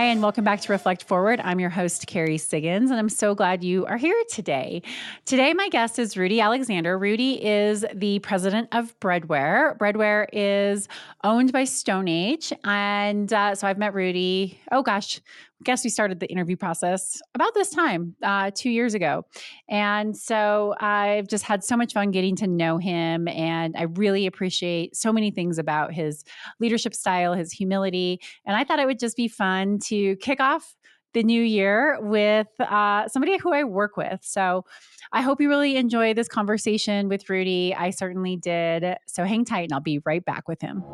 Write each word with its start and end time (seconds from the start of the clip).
Hi, 0.00 0.06
and 0.06 0.22
welcome 0.22 0.44
back 0.44 0.62
to 0.62 0.72
Reflect 0.72 1.04
Forward. 1.04 1.42
I'm 1.44 1.60
your 1.60 1.68
host, 1.68 2.06
Carrie 2.06 2.38
Siggins, 2.38 2.88
and 2.88 2.94
I'm 2.94 3.10
so 3.10 3.34
glad 3.34 3.62
you 3.62 3.84
are 3.84 3.98
here 3.98 4.14
today. 4.30 4.80
Today, 5.26 5.52
my 5.52 5.68
guest 5.68 5.98
is 5.98 6.16
Rudy 6.16 6.40
Alexander. 6.40 6.96
Rudy 6.96 7.34
is 7.34 7.84
the 7.92 8.18
president 8.20 8.70
of 8.72 8.98
Breadware. 9.00 9.76
Breadware 9.78 10.26
is 10.32 10.88
owned 11.22 11.52
by 11.52 11.64
StoneAge. 11.64 12.50
And 12.64 13.30
uh, 13.30 13.54
so 13.54 13.66
I've 13.66 13.76
met 13.76 13.92
Rudy, 13.92 14.58
oh 14.72 14.82
gosh, 14.82 15.20
guess 15.64 15.84
we 15.84 15.90
started 15.90 16.20
the 16.20 16.26
interview 16.26 16.56
process 16.56 17.20
about 17.34 17.54
this 17.54 17.70
time, 17.70 18.14
uh, 18.22 18.50
two 18.54 18.70
years 18.70 18.94
ago. 18.94 19.24
And 19.68 20.16
so 20.16 20.74
I've 20.80 21.28
just 21.28 21.44
had 21.44 21.62
so 21.62 21.76
much 21.76 21.92
fun 21.92 22.10
getting 22.10 22.36
to 22.36 22.46
know 22.46 22.78
him. 22.78 23.28
And 23.28 23.76
I 23.76 23.82
really 23.82 24.26
appreciate 24.26 24.96
so 24.96 25.12
many 25.12 25.30
things 25.30 25.58
about 25.58 25.92
his 25.92 26.24
leadership 26.60 26.94
style, 26.94 27.34
his 27.34 27.52
humility. 27.52 28.20
And 28.46 28.56
I 28.56 28.64
thought 28.64 28.78
it 28.78 28.86
would 28.86 28.98
just 28.98 29.16
be 29.16 29.28
fun 29.28 29.78
to 29.86 30.16
kick 30.16 30.40
off 30.40 30.76
the 31.12 31.22
new 31.22 31.42
year 31.42 31.98
with 32.00 32.48
uh, 32.60 33.08
somebody 33.08 33.36
who 33.36 33.52
I 33.52 33.64
work 33.64 33.96
with. 33.96 34.20
So 34.22 34.64
I 35.12 35.22
hope 35.22 35.40
you 35.40 35.48
really 35.48 35.76
enjoy 35.76 36.14
this 36.14 36.28
conversation 36.28 37.08
with 37.08 37.28
Rudy. 37.28 37.74
I 37.74 37.90
certainly 37.90 38.36
did. 38.36 38.96
So 39.06 39.24
hang 39.24 39.44
tight 39.44 39.64
and 39.64 39.72
I'll 39.72 39.80
be 39.80 40.00
right 40.04 40.24
back 40.24 40.46
with 40.46 40.60
him. 40.60 40.84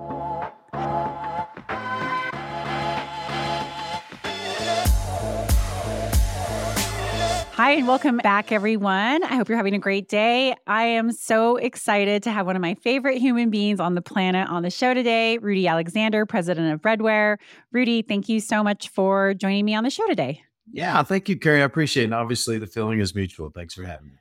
Hi, 7.57 7.71
and 7.71 7.89
welcome 7.89 8.19
back, 8.19 8.53
everyone. 8.53 9.25
I 9.25 9.35
hope 9.35 9.49
you're 9.49 9.57
having 9.57 9.73
a 9.73 9.79
great 9.79 10.11
day. 10.11 10.55
I 10.67 10.85
am 10.85 11.11
so 11.11 11.57
excited 11.57 12.23
to 12.25 12.31
have 12.31 12.45
one 12.45 12.55
of 12.55 12.61
my 12.61 12.75
favorite 12.75 13.17
human 13.17 13.49
beings 13.49 13.81
on 13.81 13.95
the 13.95 14.03
planet 14.03 14.47
on 14.51 14.63
the 14.63 14.69
show 14.69 14.93
today, 14.93 15.39
Rudy 15.39 15.67
Alexander, 15.67 16.27
president 16.27 16.71
of 16.75 16.83
Breadware. 16.83 17.39
Rudy, 17.73 18.03
thank 18.03 18.29
you 18.29 18.41
so 18.41 18.63
much 18.63 18.91
for 18.91 19.33
joining 19.33 19.65
me 19.65 19.75
on 19.75 19.85
the 19.85 19.91
show 19.91 20.07
today. 20.07 20.43
Yeah, 20.71 21.03
thank 21.03 21.31
you, 21.31 21.39
Carrie. 21.39 21.63
I 21.63 21.65
appreciate 21.65 22.03
it. 22.03 22.07
And 22.09 22.15
obviously, 22.15 22.59
the 22.59 22.67
feeling 22.67 23.01
is 23.01 23.15
mutual. 23.15 23.49
Thanks 23.49 23.73
for 23.73 23.85
having 23.85 24.09
me. 24.09 24.19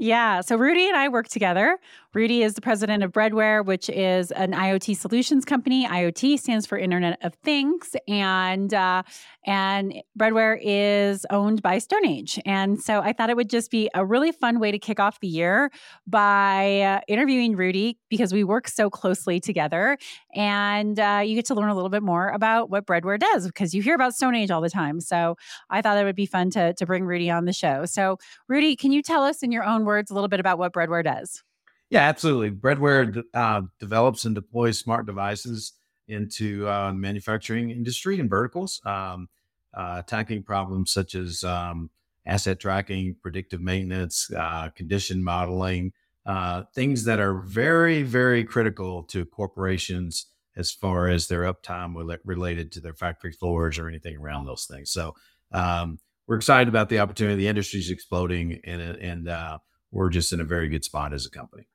Yeah. 0.00 0.42
So 0.42 0.56
Rudy 0.56 0.86
and 0.86 0.96
I 0.96 1.08
work 1.08 1.26
together. 1.26 1.76
Rudy 2.14 2.42
is 2.44 2.54
the 2.54 2.60
president 2.60 3.02
of 3.02 3.12
Breadware, 3.12 3.64
which 3.64 3.90
is 3.90 4.30
an 4.30 4.52
IoT 4.52 4.96
solutions 4.96 5.44
company. 5.44 5.86
IoT 5.86 6.38
stands 6.38 6.66
for 6.66 6.78
Internet 6.78 7.18
of 7.22 7.34
Things, 7.44 7.94
and 8.06 8.72
uh, 8.72 9.02
and 9.44 9.94
Breadware 10.16 10.58
is 10.62 11.26
owned 11.30 11.62
by 11.62 11.78
StoneAge. 11.78 12.40
And 12.46 12.80
so 12.80 13.00
I 13.00 13.12
thought 13.12 13.28
it 13.28 13.36
would 13.36 13.50
just 13.50 13.70
be 13.70 13.90
a 13.92 14.04
really 14.04 14.32
fun 14.32 14.58
way 14.60 14.70
to 14.70 14.78
kick 14.78 15.00
off 15.00 15.20
the 15.20 15.28
year 15.28 15.70
by 16.06 16.80
uh, 16.80 17.00
interviewing 17.08 17.56
Rudy 17.56 17.98
because 18.08 18.32
we 18.32 18.42
work 18.42 18.68
so 18.68 18.88
closely 18.88 19.40
together, 19.40 19.98
and 20.34 20.98
uh, 20.98 21.22
you 21.24 21.34
get 21.34 21.44
to 21.46 21.54
learn 21.54 21.68
a 21.68 21.74
little 21.74 21.90
bit 21.90 22.02
more 22.04 22.28
about 22.28 22.70
what 22.70 22.86
Breadware 22.86 23.18
does 23.18 23.46
because 23.46 23.74
you 23.74 23.82
hear 23.82 23.96
about 23.96 24.12
StoneAge 24.14 24.50
all 24.50 24.60
the 24.60 24.70
time. 24.70 25.00
So 25.00 25.36
I 25.70 25.82
thought 25.82 25.98
it 25.98 26.04
would 26.04 26.16
be 26.16 26.26
fun 26.26 26.50
to 26.50 26.72
to 26.72 26.86
bring 26.86 27.04
Rudy 27.04 27.30
on 27.30 27.46
the 27.46 27.52
show. 27.52 27.84
So 27.84 28.18
Rudy, 28.48 28.76
can 28.76 28.92
you 28.92 29.02
tell 29.02 29.24
us 29.24 29.42
in 29.42 29.52
your 29.52 29.64
own 29.64 29.84
words 29.88 30.10
a 30.10 30.14
little 30.14 30.28
bit 30.28 30.40
about 30.40 30.58
what 30.58 30.72
Breadware 30.72 31.02
does? 31.02 31.42
Yeah, 31.90 32.02
absolutely. 32.02 32.50
Breadware 32.50 33.24
uh, 33.34 33.62
develops 33.80 34.24
and 34.24 34.34
deploys 34.34 34.78
smart 34.78 35.06
devices 35.06 35.72
into 36.06 36.68
uh, 36.68 36.92
manufacturing 36.92 37.70
industry 37.70 38.20
and 38.20 38.30
verticals, 38.30 38.80
um, 38.84 39.28
uh, 39.74 39.96
attacking 39.98 40.42
problems 40.42 40.92
such 40.92 41.14
as 41.14 41.44
um, 41.44 41.90
asset 42.26 42.60
tracking, 42.60 43.16
predictive 43.22 43.60
maintenance, 43.60 44.30
uh, 44.36 44.68
condition 44.76 45.24
modeling, 45.24 45.92
uh, 46.26 46.62
things 46.74 47.04
that 47.04 47.20
are 47.20 47.40
very, 47.40 48.02
very 48.02 48.44
critical 48.44 49.02
to 49.04 49.24
corporations 49.24 50.26
as 50.56 50.72
far 50.72 51.08
as 51.08 51.28
their 51.28 51.42
uptime 51.42 51.94
related 52.24 52.72
to 52.72 52.80
their 52.80 52.94
factory 52.94 53.32
floors 53.32 53.78
or 53.78 53.88
anything 53.88 54.16
around 54.16 54.44
those 54.44 54.66
things. 54.66 54.90
So 54.90 55.14
um, 55.52 55.98
we're 56.26 56.36
excited 56.36 56.68
about 56.68 56.90
the 56.90 56.98
opportunity. 56.98 57.36
The 57.36 57.48
industry 57.48 57.80
is 57.80 57.90
exploding, 57.90 58.60
and 58.64 58.82
and 58.82 59.28
uh, 59.28 59.58
we're 59.90 60.10
just 60.10 60.32
in 60.32 60.40
a 60.40 60.44
very 60.44 60.68
good 60.68 60.84
spot 60.84 61.12
as 61.12 61.26
a 61.26 61.30
company. 61.30 61.68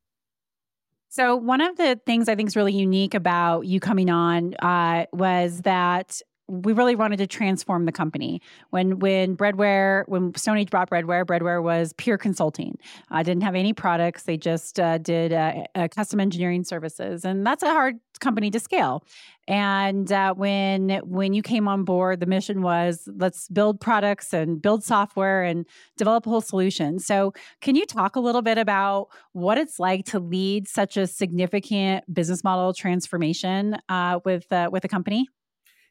So, 1.09 1.35
one 1.35 1.61
of 1.61 1.77
the 1.77 1.99
things 2.07 2.27
I 2.27 2.35
think 2.35 2.47
is 2.47 2.55
really 2.55 2.73
unique 2.73 3.13
about 3.13 3.67
you 3.67 3.79
coming 3.79 4.09
on 4.09 4.55
uh, 4.55 5.05
was 5.13 5.61
that 5.61 6.21
we 6.47 6.73
really 6.73 6.95
wanted 6.95 7.17
to 7.17 7.27
transform 7.27 7.85
the 7.85 7.91
company. 7.91 8.41
When 8.71 8.99
when 8.99 9.35
Breadware, 9.35 10.03
when 10.07 10.33
StoneAge 10.33 10.69
brought 10.69 10.89
Breadware, 10.89 11.25
Breadware 11.25 11.61
was 11.61 11.93
pure 11.93 12.17
consulting. 12.17 12.77
I 13.09 13.21
uh, 13.21 13.23
didn't 13.23 13.43
have 13.43 13.55
any 13.55 13.73
products. 13.73 14.23
They 14.23 14.37
just 14.37 14.79
uh, 14.79 14.97
did 14.97 15.31
uh, 15.31 15.63
uh, 15.75 15.87
custom 15.87 16.19
engineering 16.19 16.63
services, 16.63 17.23
and 17.23 17.45
that's 17.45 17.63
a 17.63 17.69
hard 17.69 17.95
company 18.19 18.51
to 18.51 18.59
scale. 18.59 19.05
And 19.47 20.11
uh, 20.11 20.33
when 20.33 20.99
when 21.03 21.33
you 21.33 21.41
came 21.41 21.67
on 21.67 21.85
board, 21.85 22.19
the 22.19 22.25
mission 22.25 22.61
was 22.61 23.07
let's 23.15 23.47
build 23.47 23.79
products 23.79 24.33
and 24.33 24.61
build 24.61 24.83
software 24.83 25.43
and 25.43 25.65
develop 25.97 26.27
a 26.27 26.29
whole 26.29 26.41
solution. 26.41 26.99
So, 26.99 27.33
can 27.61 27.75
you 27.75 27.85
talk 27.85 28.17
a 28.17 28.19
little 28.19 28.41
bit 28.41 28.57
about 28.57 29.07
what 29.31 29.57
it's 29.57 29.79
like 29.79 30.05
to 30.07 30.19
lead 30.19 30.67
such 30.67 30.97
a 30.97 31.07
significant 31.07 32.13
business 32.13 32.43
model 32.43 32.73
transformation 32.73 33.77
uh, 33.87 34.19
with 34.25 34.47
with 34.71 34.83
a 34.83 34.89
company? 34.89 35.27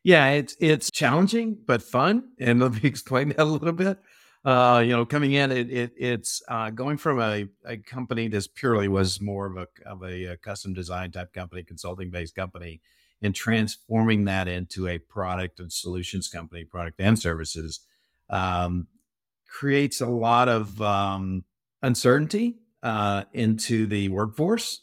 Yeah, 0.05 0.31
it's 0.31 0.57
it's 0.61 0.91
challenging 0.91 1.59
but 1.65 1.83
fun, 1.83 2.31
and 2.41 2.61
let 2.61 2.73
me 2.73 2.81
explain 2.85 3.29
that 3.31 3.41
a 3.41 3.45
little 3.45 3.73
bit. 3.73 3.99
Uh, 4.45 4.83
you 4.85 4.91
know, 4.91 5.07
coming 5.07 5.33
in, 5.33 5.53
it, 5.53 5.71
it 5.71 5.93
it's 5.97 6.43
uh, 6.49 6.71
going 6.71 6.97
from 6.97 7.21
a, 7.21 7.47
a 7.65 7.77
company 7.77 8.27
that 8.27 8.49
purely 8.57 8.89
was 8.89 9.21
more 9.21 9.47
of 9.47 9.57
a 9.57 9.69
of 9.89 10.03
a, 10.03 10.25
a 10.33 10.37
custom 10.37 10.75
design 10.75 11.13
type 11.13 11.33
company, 11.33 11.63
consulting 11.63 12.11
based 12.11 12.35
company, 12.35 12.81
and 13.23 13.35
transforming 13.35 14.25
that 14.25 14.49
into 14.49 14.89
a 14.89 14.99
product 14.99 15.61
and 15.61 15.73
solutions 15.73 16.29
company, 16.29 16.65
product 16.65 17.01
and 17.01 17.17
services, 17.17 17.81
um, 18.31 18.89
creates 19.49 20.01
a 20.01 20.07
lot 20.07 20.49
of 20.49 20.83
um, 20.83 21.45
uncertainty 21.83 22.57
uh, 22.83 23.23
into 23.33 23.87
the 23.87 24.09
workforce. 24.09 24.83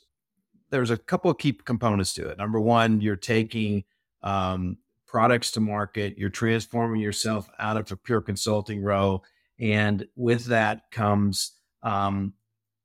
There's 0.69 0.91
a 0.91 0.97
couple 0.97 1.29
of 1.29 1.37
key 1.37 1.51
components 1.51 2.13
to 2.13 2.29
it. 2.29 2.37
Number 2.37 2.61
one, 2.61 3.01
you're 3.01 3.17
taking 3.17 3.83
um, 4.23 4.77
products 5.09 5.51
to 5.51 5.59
market. 5.59 6.17
You're 6.17 6.29
transforming 6.29 7.01
yourself 7.01 7.49
out 7.57 7.77
of 7.77 7.91
a 7.91 7.97
pure 7.97 8.21
consulting 8.21 8.83
role. 8.83 9.23
And 9.59 10.07
with 10.15 10.45
that 10.45 10.91
comes 10.91 11.53
um, 11.81 12.33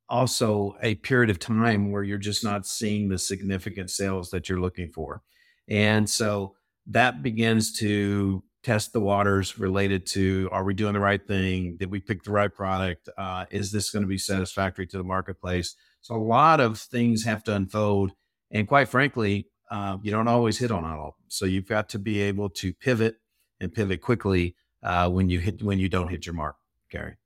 also 0.09 0.77
a 0.83 0.95
period 0.97 1.31
of 1.31 1.39
time 1.39 1.93
where 1.93 2.03
you're 2.03 2.19
just 2.19 2.43
not 2.43 2.67
seeing 2.67 3.09
the 3.09 3.19
significant 3.19 3.91
sales 3.91 4.31
that 4.31 4.49
you're 4.49 4.61
looking 4.61 4.91
for. 4.91 5.23
And 5.69 6.09
so 6.09 6.57
that 6.87 7.23
begins 7.23 7.79
to 7.79 8.43
test 8.63 8.95
the 8.95 9.01
waters 9.01 9.59
related 9.59 10.07
to 10.07 10.49
are 10.51 10.65
we 10.65 10.73
doing 10.73 10.95
the 10.95 11.01
right 11.01 11.27
thing? 11.27 11.77
Did 11.77 11.91
we 11.91 12.01
pick 12.01 12.23
the 12.23 12.33
right 12.33 12.53
product? 12.53 13.09
Uh, 13.19 13.45
is 13.51 13.71
this 13.71 13.91
going 13.91 14.03
to 14.03 14.09
be 14.09 14.19
satisfactory 14.19 14.87
to 14.87 14.97
the 14.97 15.05
marketplace? 15.05 15.77
So 16.01 16.15
a 16.15 16.17
lot 16.17 16.61
of 16.61 16.79
things 16.79 17.25
have 17.25 17.45
to 17.45 17.55
unfold. 17.55 18.13
And 18.51 18.67
quite 18.67 18.89
frankly, 18.89 19.49
uh, 19.75 19.99
you 20.03 20.11
don't 20.13 20.29
always 20.29 20.57
hit 20.59 20.71
on 20.71 20.85
all. 20.85 21.17
So 21.27 21.47
you've 21.47 21.67
got 21.67 21.89
to 21.91 21.99
be 21.99 22.21
able 22.21 22.49
to 22.51 22.73
pivot 22.73 23.17
and 23.61 23.73
pivot 23.73 24.01
quickly 24.01 24.55
uh, 24.85 25.11
when 25.11 25.29
you 25.29 25.41
hit 25.41 25.63
when 25.63 25.81
you 25.81 25.89
don't 25.89 26.09
hit 26.09 26.27
your 26.27 26.35
mark, 26.35 26.57
Gary. 26.91 27.17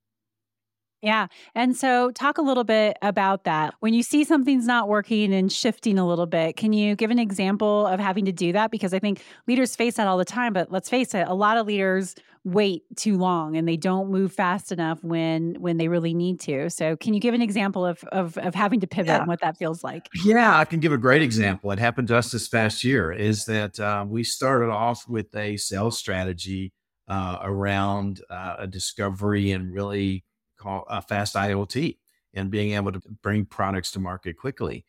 Yeah. 1.00 1.28
And 1.54 1.76
so, 1.76 2.10
talk 2.10 2.38
a 2.38 2.42
little 2.42 2.64
bit 2.64 2.96
about 3.02 3.44
that. 3.44 3.74
When 3.80 3.94
you 3.94 4.02
see 4.02 4.24
something's 4.24 4.66
not 4.66 4.88
working 4.88 5.32
and 5.32 5.50
shifting 5.50 5.98
a 5.98 6.06
little 6.06 6.26
bit, 6.26 6.56
can 6.56 6.72
you 6.72 6.96
give 6.96 7.10
an 7.10 7.20
example 7.20 7.86
of 7.86 8.00
having 8.00 8.24
to 8.24 8.32
do 8.32 8.52
that? 8.52 8.70
Because 8.70 8.92
I 8.92 8.98
think 8.98 9.22
leaders 9.46 9.76
face 9.76 9.94
that 9.94 10.08
all 10.08 10.18
the 10.18 10.24
time. 10.24 10.52
But 10.52 10.72
let's 10.72 10.88
face 10.88 11.14
it, 11.14 11.28
a 11.28 11.34
lot 11.34 11.56
of 11.56 11.66
leaders 11.66 12.16
wait 12.44 12.82
too 12.96 13.18
long 13.18 13.56
and 13.56 13.68
they 13.68 13.76
don't 13.76 14.10
move 14.10 14.32
fast 14.32 14.72
enough 14.72 15.02
when 15.04 15.54
when 15.60 15.76
they 15.76 15.86
really 15.86 16.14
need 16.14 16.40
to. 16.40 16.68
So, 16.68 16.96
can 16.96 17.14
you 17.14 17.20
give 17.20 17.34
an 17.34 17.42
example 17.42 17.86
of 17.86 18.02
of, 18.10 18.36
of 18.38 18.56
having 18.56 18.80
to 18.80 18.88
pivot 18.88 19.08
yeah. 19.08 19.18
and 19.18 19.28
what 19.28 19.40
that 19.40 19.56
feels 19.56 19.84
like? 19.84 20.08
Yeah, 20.24 20.58
I 20.58 20.64
can 20.64 20.80
give 20.80 20.92
a 20.92 20.98
great 20.98 21.22
example. 21.22 21.70
It 21.70 21.78
happened 21.78 22.08
to 22.08 22.16
us 22.16 22.32
this 22.32 22.48
past 22.48 22.82
year. 22.82 23.12
Is 23.12 23.44
that 23.44 23.78
uh, 23.78 24.04
we 24.08 24.24
started 24.24 24.70
off 24.70 25.08
with 25.08 25.34
a 25.36 25.56
sales 25.58 25.96
strategy 25.96 26.72
uh, 27.06 27.38
around 27.42 28.20
uh, 28.30 28.56
a 28.58 28.66
discovery 28.66 29.52
and 29.52 29.72
really 29.72 30.24
call 30.58 30.84
uh, 30.88 31.00
fast 31.00 31.34
IoT 31.34 31.96
and 32.34 32.50
being 32.50 32.72
able 32.72 32.92
to 32.92 33.00
bring 33.22 33.44
products 33.44 33.90
to 33.92 34.00
market 34.00 34.36
quickly. 34.36 34.84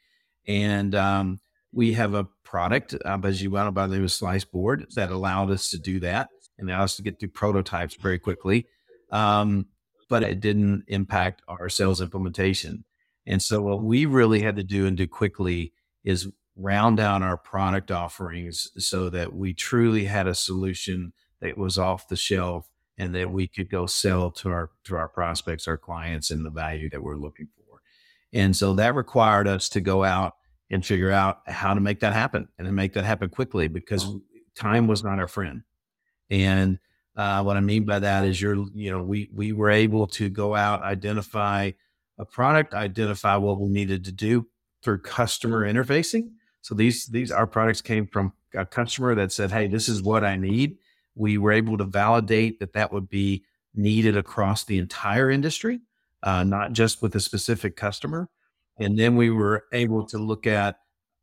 And 0.48 0.94
um, 0.96 1.40
we 1.72 1.94
have 1.94 2.14
a 2.14 2.28
product, 2.44 2.96
uh, 3.06 3.18
as 3.24 3.42
you 3.42 3.52
well 3.52 3.72
by 3.72 3.88
the 3.88 3.96
name 3.96 4.04
of 4.04 4.12
Slice 4.12 4.46
Board, 4.46 4.88
that 4.96 5.12
allowed 5.12 5.52
us 5.52 5.70
to 5.70 5.78
do 5.78 6.00
that 6.02 6.30
and 6.58 6.70
allowed 6.70 6.84
us 6.84 6.96
to 6.98 7.04
get 7.04 7.20
through 7.20 7.30
prototypes 7.30 7.96
very 7.96 8.20
quickly. 8.20 8.68
Um, 9.12 9.68
but 10.10 10.24
it 10.24 10.40
didn't 10.40 10.86
impact 10.88 11.42
our 11.48 11.70
sales 11.70 12.02
implementation. 12.02 12.84
And 13.26 13.42
so, 13.42 13.62
what 13.62 13.84
we 13.84 14.06
really 14.06 14.42
had 14.42 14.56
to 14.56 14.64
do 14.64 14.88
and 14.88 14.98
do 14.98 15.08
quickly 15.08 15.74
is 16.04 16.28
round 16.56 17.00
out 17.00 17.22
our 17.22 17.38
product 17.38 17.92
offerings 17.92 18.70
so 18.78 19.10
that 19.10 19.34
we 19.34 19.54
truly 19.54 20.06
had 20.06 20.28
a 20.28 20.36
solution 20.36 21.14
that 21.42 21.58
was 21.58 21.78
off 21.78 22.08
the 22.08 22.16
shelf 22.16 22.68
and 23.00 23.16
that 23.16 23.32
we 23.32 23.48
could 23.48 23.70
go 23.70 23.86
sell 23.86 24.30
to 24.30 24.50
our 24.50 24.70
to 24.84 24.96
our 24.96 25.08
prospects, 25.08 25.68
our 25.68 25.78
clients, 25.78 26.30
and 26.30 26.46
the 26.46 26.52
value 26.52 26.90
that 26.90 27.02
we're 27.02 27.16
looking 27.16 27.48
for. 27.56 27.82
And 28.34 28.56
so 28.56 28.74
that 28.76 28.94
required 28.94 29.48
us 29.48 29.70
to 29.70 29.82
go 29.82 30.04
out 30.04 30.36
and 30.70 30.86
figure 30.86 31.10
out 31.10 31.40
how 31.48 31.74
to 31.74 31.80
make 31.80 32.02
that 32.02 32.14
happen 32.14 32.48
and 32.60 32.68
to 32.68 32.72
make 32.72 32.94
that 32.94 33.06
happen 33.06 33.30
quickly 33.30 33.68
because 33.68 34.08
time 34.56 34.86
was 34.86 35.04
not 35.04 35.18
our 35.18 35.28
friend. 35.28 35.64
And 36.30 36.78
uh, 37.16 37.42
what 37.42 37.58
I 37.58 37.62
mean 37.62 37.86
by 37.86 38.00
that 38.00 38.26
is 38.26 38.40
you're, 38.40 38.66
you 38.76 38.92
know, 38.92 39.02
we 39.02 39.30
we 39.34 39.52
were 39.54 39.72
able 39.72 40.06
to 40.08 40.30
go 40.30 40.54
out, 40.54 40.84
identify 40.84 41.72
a 42.20 42.26
product, 42.26 42.74
identify 42.74 43.38
what 43.38 43.60
we 43.60 43.70
needed 43.70 44.04
to 44.06 44.12
do 44.12 44.46
through 44.84 45.02
customer 45.02 45.66
interfacing. 45.72 46.32
So 46.62 46.76
these 46.76 47.08
these 47.08 47.32
our 47.32 47.48
products 47.48 47.82
came 47.82 48.06
from 48.06 48.34
a 48.54 48.66
customer 48.66 49.16
that 49.16 49.32
said, 49.32 49.52
"Hey, 49.52 49.68
this 49.68 49.90
is 49.90 50.04
what 50.04 50.24
I 50.24 50.36
need." 50.36 50.78
We 51.20 51.38
were 51.38 51.52
able 51.52 51.78
to 51.78 51.84
validate 51.84 52.60
that 52.60 52.74
that 52.74 52.94
would 52.94 53.10
be 53.10 53.44
needed 53.76 54.16
across 54.18 54.64
the 54.64 54.78
entire 54.78 55.30
industry, 55.30 55.82
uh, 56.24 56.44
not 56.44 56.72
just 56.72 57.02
with 57.02 57.14
a 57.16 57.20
specific 57.20 57.76
customer. 57.76 58.30
And 58.80 58.98
then 58.98 59.18
we 59.18 59.30
were 59.30 59.66
able 59.74 60.06
to 60.08 60.18
look 60.18 60.48
at, 60.48 60.80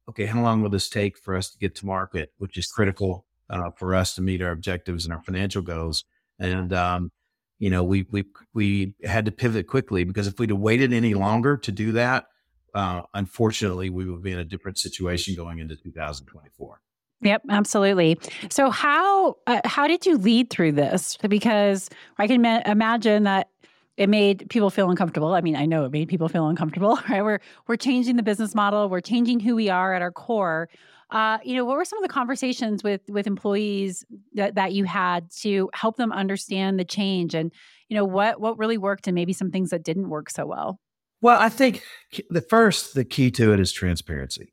okay, 0.08 0.26
how 0.26 0.42
long 0.42 0.60
will 0.60 0.68
this 0.68 0.90
take 0.90 1.16
for 1.16 1.34
us 1.34 1.50
to 1.50 1.58
get 1.58 1.74
to 1.76 1.86
market, 1.86 2.32
which 2.36 2.58
is 2.58 2.70
critical 2.70 3.24
uh, 3.48 3.70
for 3.76 3.94
us 3.94 4.14
to 4.14 4.22
meet 4.22 4.42
our 4.42 4.50
objectives 4.50 5.06
and 5.06 5.14
our 5.14 5.22
financial 5.22 5.62
goals. 5.62 6.04
And 6.38 6.74
um, 6.74 7.10
you 7.58 7.70
know, 7.70 7.82
we 7.82 8.06
we 8.10 8.24
we 8.52 8.94
had 9.02 9.24
to 9.24 9.32
pivot 9.32 9.66
quickly 9.66 10.04
because 10.04 10.26
if 10.26 10.38
we'd 10.38 10.50
have 10.50 10.58
waited 10.58 10.92
any 10.92 11.14
longer 11.14 11.56
to 11.56 11.72
do 11.72 11.92
that, 11.92 12.26
uh, 12.74 13.02
unfortunately, 13.14 13.88
we 13.88 14.04
would 14.04 14.22
be 14.22 14.32
in 14.32 14.38
a 14.38 14.44
different 14.44 14.76
situation 14.76 15.34
going 15.34 15.58
into 15.58 15.76
2024. 15.76 16.80
Yep, 17.22 17.42
absolutely. 17.50 18.18
So 18.50 18.70
how 18.70 19.36
uh, 19.46 19.60
how 19.64 19.86
did 19.86 20.04
you 20.04 20.18
lead 20.18 20.50
through 20.50 20.72
this? 20.72 21.16
Because 21.28 21.88
I 22.18 22.26
can 22.26 22.42
ma- 22.42 22.62
imagine 22.66 23.22
that 23.24 23.48
it 23.96 24.08
made 24.08 24.48
people 24.50 24.68
feel 24.68 24.90
uncomfortable. 24.90 25.32
I 25.32 25.40
mean, 25.40 25.56
I 25.56 25.64
know 25.64 25.86
it 25.86 25.92
made 25.92 26.08
people 26.08 26.28
feel 26.28 26.46
uncomfortable, 26.48 26.98
right? 27.08 27.22
We're 27.22 27.40
we're 27.66 27.76
changing 27.76 28.16
the 28.16 28.22
business 28.22 28.54
model, 28.54 28.88
we're 28.88 29.00
changing 29.00 29.40
who 29.40 29.56
we 29.56 29.68
are 29.68 29.94
at 29.94 30.02
our 30.02 30.12
core. 30.12 30.68
Uh, 31.10 31.38
you 31.44 31.54
know, 31.54 31.64
what 31.64 31.76
were 31.76 31.84
some 31.84 31.98
of 31.98 32.02
the 32.02 32.12
conversations 32.12 32.82
with 32.82 33.00
with 33.08 33.26
employees 33.26 34.04
that, 34.34 34.56
that 34.56 34.72
you 34.72 34.84
had 34.84 35.30
to 35.30 35.70
help 35.72 35.96
them 35.96 36.12
understand 36.12 36.78
the 36.78 36.84
change 36.84 37.34
and 37.34 37.52
you 37.88 37.96
know 37.96 38.04
what 38.04 38.40
what 38.40 38.58
really 38.58 38.76
worked 38.76 39.06
and 39.06 39.14
maybe 39.14 39.32
some 39.32 39.50
things 39.50 39.70
that 39.70 39.82
didn't 39.82 40.10
work 40.10 40.28
so 40.28 40.44
well? 40.44 40.80
Well, 41.22 41.40
I 41.40 41.48
think 41.48 41.82
the 42.28 42.42
first 42.42 42.94
the 42.94 43.04
key 43.04 43.30
to 43.32 43.54
it 43.54 43.60
is 43.60 43.72
transparency. 43.72 44.52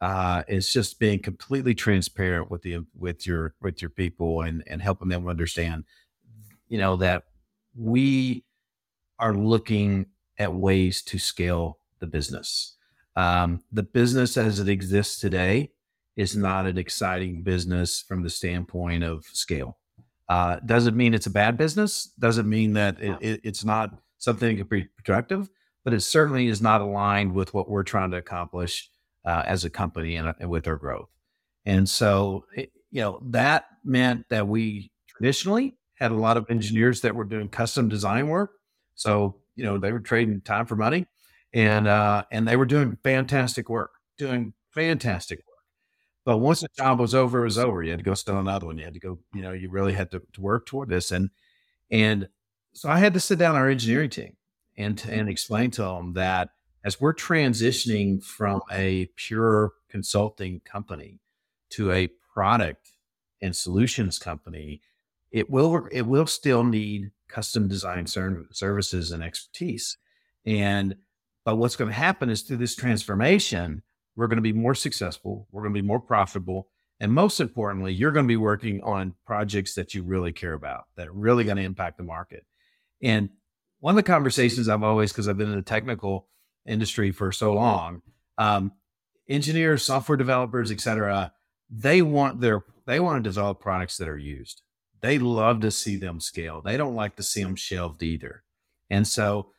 Uh, 0.00 0.44
it's 0.46 0.72
just 0.72 1.00
being 1.00 1.18
completely 1.18 1.74
transparent 1.74 2.50
with 2.50 2.62
the 2.62 2.78
with 2.96 3.26
your 3.26 3.54
with 3.60 3.82
your 3.82 3.90
people 3.90 4.42
and 4.42 4.62
and 4.66 4.80
helping 4.80 5.08
them 5.08 5.26
understand, 5.26 5.84
you 6.68 6.78
know, 6.78 6.96
that 6.96 7.24
we 7.76 8.44
are 9.18 9.34
looking 9.34 10.06
at 10.38 10.54
ways 10.54 11.02
to 11.02 11.18
scale 11.18 11.78
the 11.98 12.06
business. 12.06 12.76
Um, 13.16 13.64
the 13.72 13.82
business 13.82 14.36
as 14.36 14.60
it 14.60 14.68
exists 14.68 15.20
today 15.20 15.72
is 16.16 16.36
not 16.36 16.66
an 16.66 16.78
exciting 16.78 17.42
business 17.42 18.00
from 18.00 18.22
the 18.22 18.30
standpoint 18.30 19.02
of 19.02 19.24
scale. 19.26 19.78
Uh, 20.28 20.60
doesn't 20.64 20.96
mean 20.96 21.14
it's 21.14 21.26
a 21.26 21.30
bad 21.30 21.56
business. 21.56 22.12
Doesn't 22.18 22.48
mean 22.48 22.74
that 22.74 23.00
it, 23.00 23.16
it, 23.20 23.40
it's 23.42 23.64
not 23.64 23.98
something 24.18 24.56
that 24.56 24.68
can 24.68 24.78
be 24.78 24.88
productive, 24.96 25.48
but 25.84 25.94
it 25.94 26.00
certainly 26.00 26.48
is 26.48 26.60
not 26.60 26.80
aligned 26.80 27.32
with 27.32 27.54
what 27.54 27.68
we're 27.68 27.82
trying 27.82 28.10
to 28.10 28.18
accomplish 28.18 28.90
uh, 29.28 29.42
as 29.44 29.64
a 29.64 29.70
company 29.70 30.16
and, 30.16 30.34
and, 30.40 30.48
with 30.48 30.66
our 30.66 30.76
growth. 30.76 31.10
And 31.66 31.86
so, 31.86 32.44
it, 32.56 32.72
you 32.90 33.02
know, 33.02 33.20
that 33.26 33.66
meant 33.84 34.24
that 34.30 34.48
we 34.48 34.90
traditionally 35.06 35.76
had 35.96 36.12
a 36.12 36.14
lot 36.16 36.38
of 36.38 36.46
engineers 36.48 37.02
that 37.02 37.14
were 37.14 37.24
doing 37.24 37.48
custom 37.48 37.90
design 37.90 38.28
work. 38.28 38.52
So, 38.94 39.36
you 39.54 39.64
know, 39.64 39.76
they 39.76 39.92
were 39.92 40.00
trading 40.00 40.40
time 40.40 40.64
for 40.64 40.76
money 40.76 41.06
and 41.52 41.86
uh, 41.86 42.24
and 42.32 42.48
they 42.48 42.56
were 42.56 42.64
doing 42.64 42.96
fantastic 43.04 43.68
work, 43.68 43.90
doing 44.16 44.54
fantastic 44.72 45.40
work. 45.40 45.64
But 46.24 46.38
once 46.38 46.62
the 46.62 46.68
job 46.74 46.98
was 46.98 47.14
over, 47.14 47.40
it 47.40 47.44
was 47.44 47.58
over. 47.58 47.82
You 47.82 47.90
had 47.90 48.00
to 48.00 48.04
go 48.04 48.14
start 48.14 48.40
another 48.40 48.66
one. 48.66 48.78
You 48.78 48.84
had 48.84 48.94
to 48.94 49.00
go, 49.00 49.18
you 49.34 49.42
know, 49.42 49.52
you 49.52 49.68
really 49.68 49.92
had 49.92 50.10
to, 50.12 50.22
to 50.32 50.40
work 50.40 50.64
toward 50.64 50.88
this. 50.88 51.10
And 51.10 51.28
and 51.90 52.28
so 52.72 52.88
I 52.88 52.98
had 52.98 53.12
to 53.12 53.20
sit 53.20 53.38
down 53.38 53.56
our 53.56 53.68
engineering 53.68 54.10
team 54.10 54.36
and 54.78 55.04
and 55.10 55.28
explain 55.28 55.70
to 55.72 55.82
them 55.82 56.14
that 56.14 56.48
as 56.84 57.00
we're 57.00 57.14
transitioning 57.14 58.22
from 58.22 58.60
a 58.70 59.06
pure 59.16 59.72
consulting 59.88 60.60
company 60.60 61.20
to 61.70 61.92
a 61.92 62.08
product 62.32 62.92
and 63.42 63.54
solutions 63.54 64.18
company, 64.18 64.80
it 65.30 65.50
will 65.50 65.86
it 65.92 66.02
will 66.02 66.26
still 66.26 66.64
need 66.64 67.10
custom 67.28 67.68
design 67.68 68.06
services 68.06 69.10
and 69.10 69.22
expertise. 69.22 69.98
And 70.46 70.96
but 71.44 71.56
what's 71.56 71.76
going 71.76 71.90
to 71.90 71.96
happen 71.96 72.30
is 72.30 72.42
through 72.42 72.58
this 72.58 72.76
transformation, 72.76 73.82
we're 74.16 74.26
going 74.26 74.36
to 74.36 74.42
be 74.42 74.52
more 74.52 74.74
successful, 74.74 75.46
we're 75.50 75.62
going 75.62 75.74
to 75.74 75.80
be 75.80 75.86
more 75.86 76.00
profitable, 76.00 76.68
and 77.00 77.12
most 77.12 77.40
importantly, 77.40 77.92
you're 77.92 78.12
going 78.12 78.26
to 78.26 78.28
be 78.28 78.36
working 78.36 78.82
on 78.82 79.14
projects 79.26 79.74
that 79.74 79.94
you 79.94 80.02
really 80.02 80.32
care 80.32 80.54
about, 80.54 80.84
that 80.96 81.08
are 81.08 81.12
really 81.12 81.44
going 81.44 81.56
to 81.56 81.62
impact 81.62 81.96
the 81.96 82.04
market. 82.04 82.44
And 83.02 83.30
one 83.80 83.92
of 83.92 83.96
the 83.96 84.02
conversations 84.02 84.68
I've 84.68 84.82
always, 84.82 85.12
because 85.12 85.28
I've 85.28 85.38
been 85.38 85.50
in 85.50 85.56
the 85.56 85.62
technical 85.62 86.28
industry 86.68 87.10
for 87.10 87.32
so 87.32 87.54
long, 87.54 88.02
um, 88.36 88.72
engineers, 89.28 89.82
software 89.82 90.16
developers, 90.16 90.70
etc. 90.70 91.32
they 91.70 92.02
want 92.02 92.40
their 92.40 92.64
they 92.86 93.00
want 93.00 93.22
to 93.22 93.28
develop 93.28 93.60
products 93.60 93.98
that 93.98 94.08
are 94.08 94.18
used. 94.18 94.62
They 95.00 95.18
love 95.18 95.60
to 95.60 95.70
see 95.70 95.96
them 95.96 96.20
scale. 96.20 96.62
They 96.62 96.76
don't 96.76 96.94
like 96.94 97.16
to 97.16 97.22
see 97.22 97.42
them 97.42 97.54
shelved 97.54 98.02
either. 98.02 98.42
And 98.90 99.06
so 99.06 99.50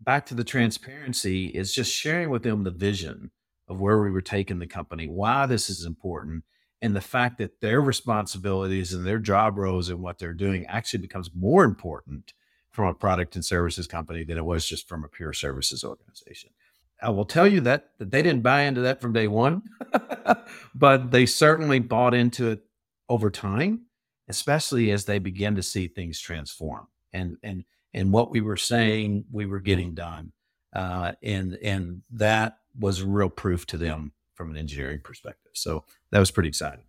back 0.00 0.26
to 0.26 0.34
the 0.34 0.44
transparency 0.44 1.46
is 1.46 1.74
just 1.74 1.92
sharing 1.92 2.30
with 2.30 2.42
them 2.42 2.62
the 2.62 2.70
vision 2.70 3.32
of 3.66 3.80
where 3.80 4.00
we 4.00 4.10
were 4.10 4.22
taking 4.22 4.58
the 4.58 4.66
company, 4.66 5.08
why 5.08 5.46
this 5.46 5.68
is 5.68 5.84
important, 5.84 6.44
and 6.80 6.94
the 6.94 7.00
fact 7.00 7.38
that 7.38 7.60
their 7.60 7.80
responsibilities 7.80 8.92
and 8.92 9.04
their 9.04 9.18
job 9.18 9.58
roles 9.58 9.88
and 9.88 10.00
what 10.00 10.18
they're 10.18 10.32
doing 10.32 10.64
actually 10.66 11.00
becomes 11.00 11.30
more 11.34 11.64
important 11.64 12.32
from 12.70 12.86
a 12.86 12.94
product 12.94 13.34
and 13.34 13.44
services 13.44 13.86
company 13.86 14.24
than 14.24 14.38
it 14.38 14.44
was 14.44 14.66
just 14.66 14.88
from 14.88 15.04
a 15.04 15.08
pure 15.08 15.32
services 15.32 15.84
organization. 15.84 16.50
I 17.00 17.10
will 17.10 17.24
tell 17.24 17.46
you 17.46 17.60
that, 17.62 17.90
that 17.98 18.10
they 18.10 18.22
didn't 18.22 18.42
buy 18.42 18.62
into 18.62 18.80
that 18.82 19.00
from 19.00 19.12
day 19.12 19.28
one, 19.28 19.62
but 20.74 21.10
they 21.10 21.26
certainly 21.26 21.78
bought 21.78 22.14
into 22.14 22.50
it 22.50 22.64
over 23.08 23.30
time, 23.30 23.82
especially 24.28 24.90
as 24.90 25.04
they 25.04 25.18
began 25.18 25.54
to 25.54 25.62
see 25.62 25.86
things 25.88 26.20
transform. 26.20 26.88
And 27.12 27.36
and 27.42 27.64
and 27.94 28.12
what 28.12 28.30
we 28.30 28.40
were 28.40 28.56
saying 28.56 29.24
we 29.32 29.46
were 29.46 29.60
getting 29.60 29.94
done. 29.94 30.32
Uh, 30.74 31.12
and 31.22 31.54
and 31.62 32.02
that 32.10 32.58
was 32.78 33.02
real 33.02 33.30
proof 33.30 33.64
to 33.66 33.78
them 33.78 34.12
from 34.34 34.50
an 34.50 34.56
engineering 34.56 35.00
perspective. 35.02 35.52
So 35.54 35.84
that 36.10 36.18
was 36.18 36.30
pretty 36.30 36.48
exciting. 36.48 36.84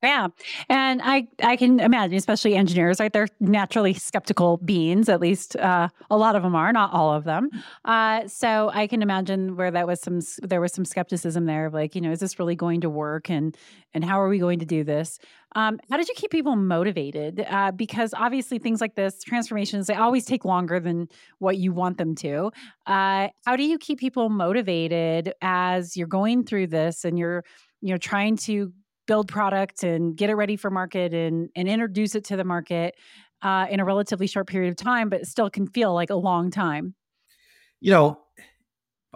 Yeah. 0.00 0.28
And 0.68 1.00
I, 1.02 1.26
I 1.42 1.56
can 1.56 1.80
imagine, 1.80 2.16
especially 2.16 2.54
engineers, 2.54 3.00
right? 3.00 3.12
They're 3.12 3.26
naturally 3.40 3.94
skeptical 3.94 4.58
beings, 4.58 5.08
at 5.08 5.20
least 5.20 5.56
uh, 5.56 5.88
a 6.08 6.16
lot 6.16 6.36
of 6.36 6.44
them 6.44 6.54
are, 6.54 6.72
not 6.72 6.92
all 6.92 7.12
of 7.12 7.24
them. 7.24 7.50
Uh, 7.84 8.28
so 8.28 8.70
I 8.72 8.86
can 8.86 9.02
imagine 9.02 9.56
where 9.56 9.72
that 9.72 9.88
was 9.88 10.00
some, 10.00 10.20
there 10.42 10.60
was 10.60 10.72
some 10.72 10.84
skepticism 10.84 11.46
there 11.46 11.66
of 11.66 11.74
like, 11.74 11.96
you 11.96 12.00
know, 12.00 12.12
is 12.12 12.20
this 12.20 12.38
really 12.38 12.54
going 12.54 12.80
to 12.82 12.90
work? 12.90 13.28
And, 13.28 13.56
and 13.92 14.04
how 14.04 14.20
are 14.20 14.28
we 14.28 14.38
going 14.38 14.60
to 14.60 14.66
do 14.66 14.84
this? 14.84 15.18
Um, 15.56 15.80
how 15.90 15.96
did 15.96 16.06
you 16.06 16.14
keep 16.14 16.30
people 16.30 16.54
motivated? 16.54 17.44
Uh, 17.48 17.72
because 17.72 18.14
obviously 18.14 18.60
things 18.60 18.80
like 18.80 18.94
this, 18.94 19.24
transformations, 19.24 19.88
they 19.88 19.94
always 19.94 20.24
take 20.24 20.44
longer 20.44 20.78
than 20.78 21.08
what 21.40 21.56
you 21.56 21.72
want 21.72 21.98
them 21.98 22.14
to. 22.16 22.52
Uh, 22.86 23.28
how 23.46 23.56
do 23.56 23.64
you 23.64 23.78
keep 23.78 23.98
people 23.98 24.28
motivated 24.28 25.32
as 25.42 25.96
you're 25.96 26.06
going 26.06 26.44
through 26.44 26.68
this 26.68 27.04
and 27.04 27.18
you're, 27.18 27.42
you 27.80 27.90
know, 27.90 27.98
trying 27.98 28.36
to 28.36 28.72
build 29.08 29.26
product 29.26 29.82
and 29.82 30.16
get 30.16 30.30
it 30.30 30.34
ready 30.34 30.54
for 30.54 30.70
market 30.70 31.12
and 31.12 31.48
and 31.56 31.68
introduce 31.68 32.14
it 32.14 32.24
to 32.26 32.36
the 32.36 32.44
market 32.44 32.94
uh, 33.42 33.66
in 33.68 33.80
a 33.80 33.84
relatively 33.84 34.28
short 34.28 34.46
period 34.46 34.70
of 34.70 34.76
time, 34.76 35.08
but 35.08 35.26
still 35.26 35.50
can 35.50 35.66
feel 35.66 35.92
like 35.94 36.10
a 36.10 36.14
long 36.14 36.50
time. 36.50 36.94
You 37.80 37.92
know, 37.92 38.20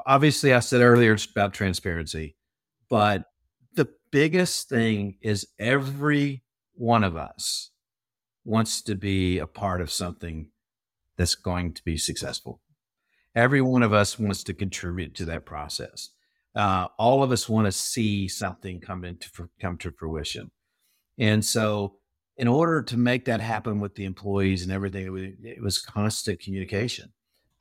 obviously, 0.05 0.53
I 0.53 0.61
said 0.61 0.81
earlier 0.81 1.13
it's 1.13 1.27
about 1.27 1.55
transparency, 1.55 2.37
but 2.89 3.25
the 3.75 3.89
biggest 4.11 4.69
thing 4.69 5.19
is 5.21 5.47
every 5.59 6.43
one 6.75 7.05
of 7.05 7.17
us 7.17 7.71
wants 8.45 8.83
to 8.83 8.95
be 8.95 9.39
a 9.39 9.47
part 9.47 9.81
of 9.81 9.91
something 9.91 10.49
that's 11.17 11.35
going 11.35 11.75
to 11.75 11.85
be 11.85 11.97
successful. 11.97 12.61
Every 13.35 13.61
one 13.61 13.83
of 13.83 13.93
us 13.93 14.19
wants 14.19 14.43
to 14.45 14.55
contribute 14.55 15.15
to 15.17 15.25
that 15.27 15.47
process 15.47 16.11
uh, 16.55 16.89
all 16.99 17.23
of 17.23 17.33
us 17.33 17.49
want 17.49 17.67
to 17.67 17.73
see 17.73 18.29
something 18.29 18.81
come 18.81 19.05
into 19.05 19.49
come 19.61 19.79
to 19.79 19.91
fruition. 19.93 20.51
And 21.19 21.45
so, 21.45 21.97
in 22.37 22.49
order 22.49 22.83
to 22.83 22.97
make 22.97 23.25
that 23.27 23.41
happen 23.41 23.81
with 23.81 23.95
the 23.95 24.05
employees 24.05 24.63
and 24.63 24.73
everything, 24.73 25.37
it 25.43 25.63
was, 25.63 25.81
constant 25.81 26.41
communication. 26.41 27.13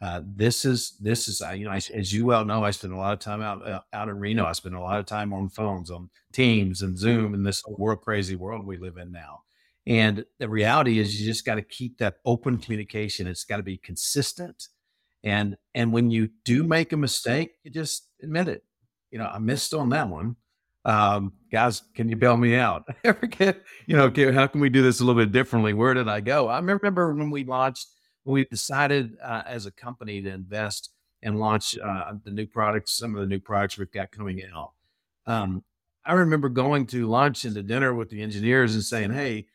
Uh, 0.01 0.21
this 0.25 0.65
is 0.65 0.97
this 0.99 1.27
is 1.27 1.41
you 1.55 1.65
know 1.65 1.71
as 1.71 2.11
you 2.11 2.25
well 2.25 2.43
know, 2.43 2.63
I 2.63 2.71
spend 2.71 2.93
a 2.93 2.97
lot 2.97 3.13
of 3.13 3.19
time 3.19 3.41
out 3.41 3.65
uh, 3.65 3.81
out 3.93 4.09
in 4.09 4.17
Reno. 4.19 4.45
I 4.45 4.53
spend 4.53 4.75
a 4.75 4.81
lot 4.81 4.99
of 4.99 5.05
time 5.05 5.31
on 5.31 5.49
phones, 5.49 5.91
on 5.91 6.09
Teams 6.33 6.81
and 6.81 6.97
Zoom, 6.97 7.33
in 7.33 7.43
this 7.43 7.63
world 7.67 8.01
crazy 8.01 8.35
world 8.35 8.65
we 8.65 8.77
live 8.77 8.97
in 8.97 9.11
now. 9.11 9.43
And 9.85 10.25
the 10.39 10.49
reality 10.49 10.99
is, 10.99 11.19
you 11.19 11.25
just 11.25 11.45
got 11.45 11.55
to 11.55 11.61
keep 11.61 11.99
that 11.99 12.15
open 12.25 12.57
communication. 12.57 13.27
It's 13.27 13.45
got 13.45 13.57
to 13.57 13.63
be 13.63 13.77
consistent, 13.77 14.69
and 15.23 15.55
and 15.75 15.93
when 15.93 16.09
you 16.09 16.29
do 16.45 16.63
make 16.63 16.91
a 16.93 16.97
mistake, 16.97 17.51
you 17.63 17.69
just 17.69 18.07
admit 18.23 18.47
it 18.47 18.63
you 19.11 19.19
know, 19.19 19.25
I 19.25 19.39
missed 19.39 19.73
on 19.73 19.89
that 19.89 20.09
one. 20.09 20.35
um, 20.85 21.33
guys, 21.51 21.83
can 21.93 22.09
you 22.09 22.15
bail 22.15 22.37
me 22.37 22.55
out? 22.55 22.87
you 23.03 23.95
know, 23.95 24.11
how 24.31 24.47
can 24.47 24.61
we 24.61 24.69
do 24.69 24.81
this 24.81 24.99
a 24.99 25.05
little 25.05 25.21
bit 25.21 25.31
differently? 25.31 25.73
Where 25.73 25.93
did 25.93 26.07
I 26.07 26.21
go? 26.21 26.47
I 26.47 26.59
remember 26.59 27.13
when 27.13 27.29
we 27.29 27.43
launched, 27.43 27.87
when 28.23 28.33
we 28.33 28.45
decided 28.45 29.17
uh, 29.23 29.43
as 29.45 29.65
a 29.65 29.71
company 29.71 30.21
to 30.21 30.29
invest 30.29 30.89
and 31.21 31.39
launch 31.39 31.77
uh, 31.77 32.13
the 32.23 32.31
new 32.31 32.47
products, 32.47 32.97
some 32.97 33.15
of 33.15 33.21
the 33.21 33.27
new 33.27 33.39
products 33.39 33.77
we've 33.77 33.91
got 33.91 34.11
coming 34.11 34.41
out. 34.53 34.71
Um, 35.27 35.63
I 36.03 36.13
remember 36.13 36.49
going 36.49 36.87
to 36.87 37.07
lunch 37.07 37.45
and 37.45 37.53
to 37.55 37.61
dinner 37.61 37.93
with 37.93 38.09
the 38.09 38.23
engineers 38.23 38.73
and 38.73 38.83
saying, 38.83 39.11
Hey, 39.11 39.45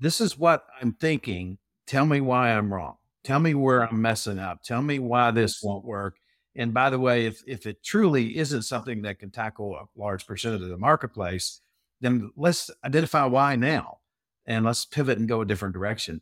this 0.00 0.20
is 0.20 0.36
what 0.36 0.66
I'm 0.80 0.92
thinking. 0.92 1.58
Tell 1.86 2.06
me 2.06 2.20
why 2.20 2.50
I'm 2.50 2.72
wrong. 2.72 2.96
Tell 3.22 3.38
me 3.38 3.54
where 3.54 3.82
I'm 3.82 4.02
messing 4.02 4.38
up. 4.38 4.62
Tell 4.62 4.82
me 4.82 4.98
why 4.98 5.30
this 5.30 5.62
won't 5.62 5.84
work. 5.84 6.16
And 6.56 6.72
by 6.72 6.90
the 6.90 6.98
way, 6.98 7.26
if, 7.26 7.42
if 7.46 7.66
it 7.66 7.84
truly 7.84 8.36
isn't 8.38 8.62
something 8.62 9.02
that 9.02 9.18
can 9.18 9.30
tackle 9.30 9.76
a 9.76 10.00
large 10.00 10.26
percentage 10.26 10.62
of 10.62 10.68
the 10.68 10.78
marketplace, 10.78 11.60
then 12.00 12.30
let's 12.36 12.70
identify 12.84 13.24
why 13.24 13.56
now 13.56 13.98
and 14.46 14.64
let's 14.64 14.84
pivot 14.84 15.18
and 15.18 15.28
go 15.28 15.40
a 15.42 15.46
different 15.46 15.74
direction. 15.74 16.20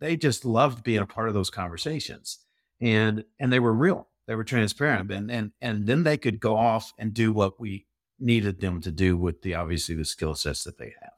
They 0.00 0.16
just 0.16 0.44
loved 0.44 0.82
being 0.82 1.00
a 1.00 1.06
part 1.06 1.28
of 1.28 1.34
those 1.34 1.50
conversations 1.50 2.38
and 2.80 3.24
and 3.38 3.52
they 3.52 3.60
were 3.60 3.72
real. 3.72 4.08
They 4.26 4.34
were 4.34 4.44
transparent 4.44 5.10
and 5.10 5.30
and 5.30 5.52
and 5.60 5.86
then 5.86 6.02
they 6.02 6.16
could 6.16 6.40
go 6.40 6.56
off 6.56 6.92
and 6.98 7.14
do 7.14 7.32
what 7.32 7.60
we 7.60 7.86
needed 8.18 8.60
them 8.60 8.80
to 8.80 8.90
do 8.90 9.16
with 9.16 9.42
the 9.42 9.54
obviously 9.54 9.94
the 9.94 10.04
skill 10.04 10.34
sets 10.34 10.64
that 10.64 10.78
they 10.78 10.92
have. 11.02 11.12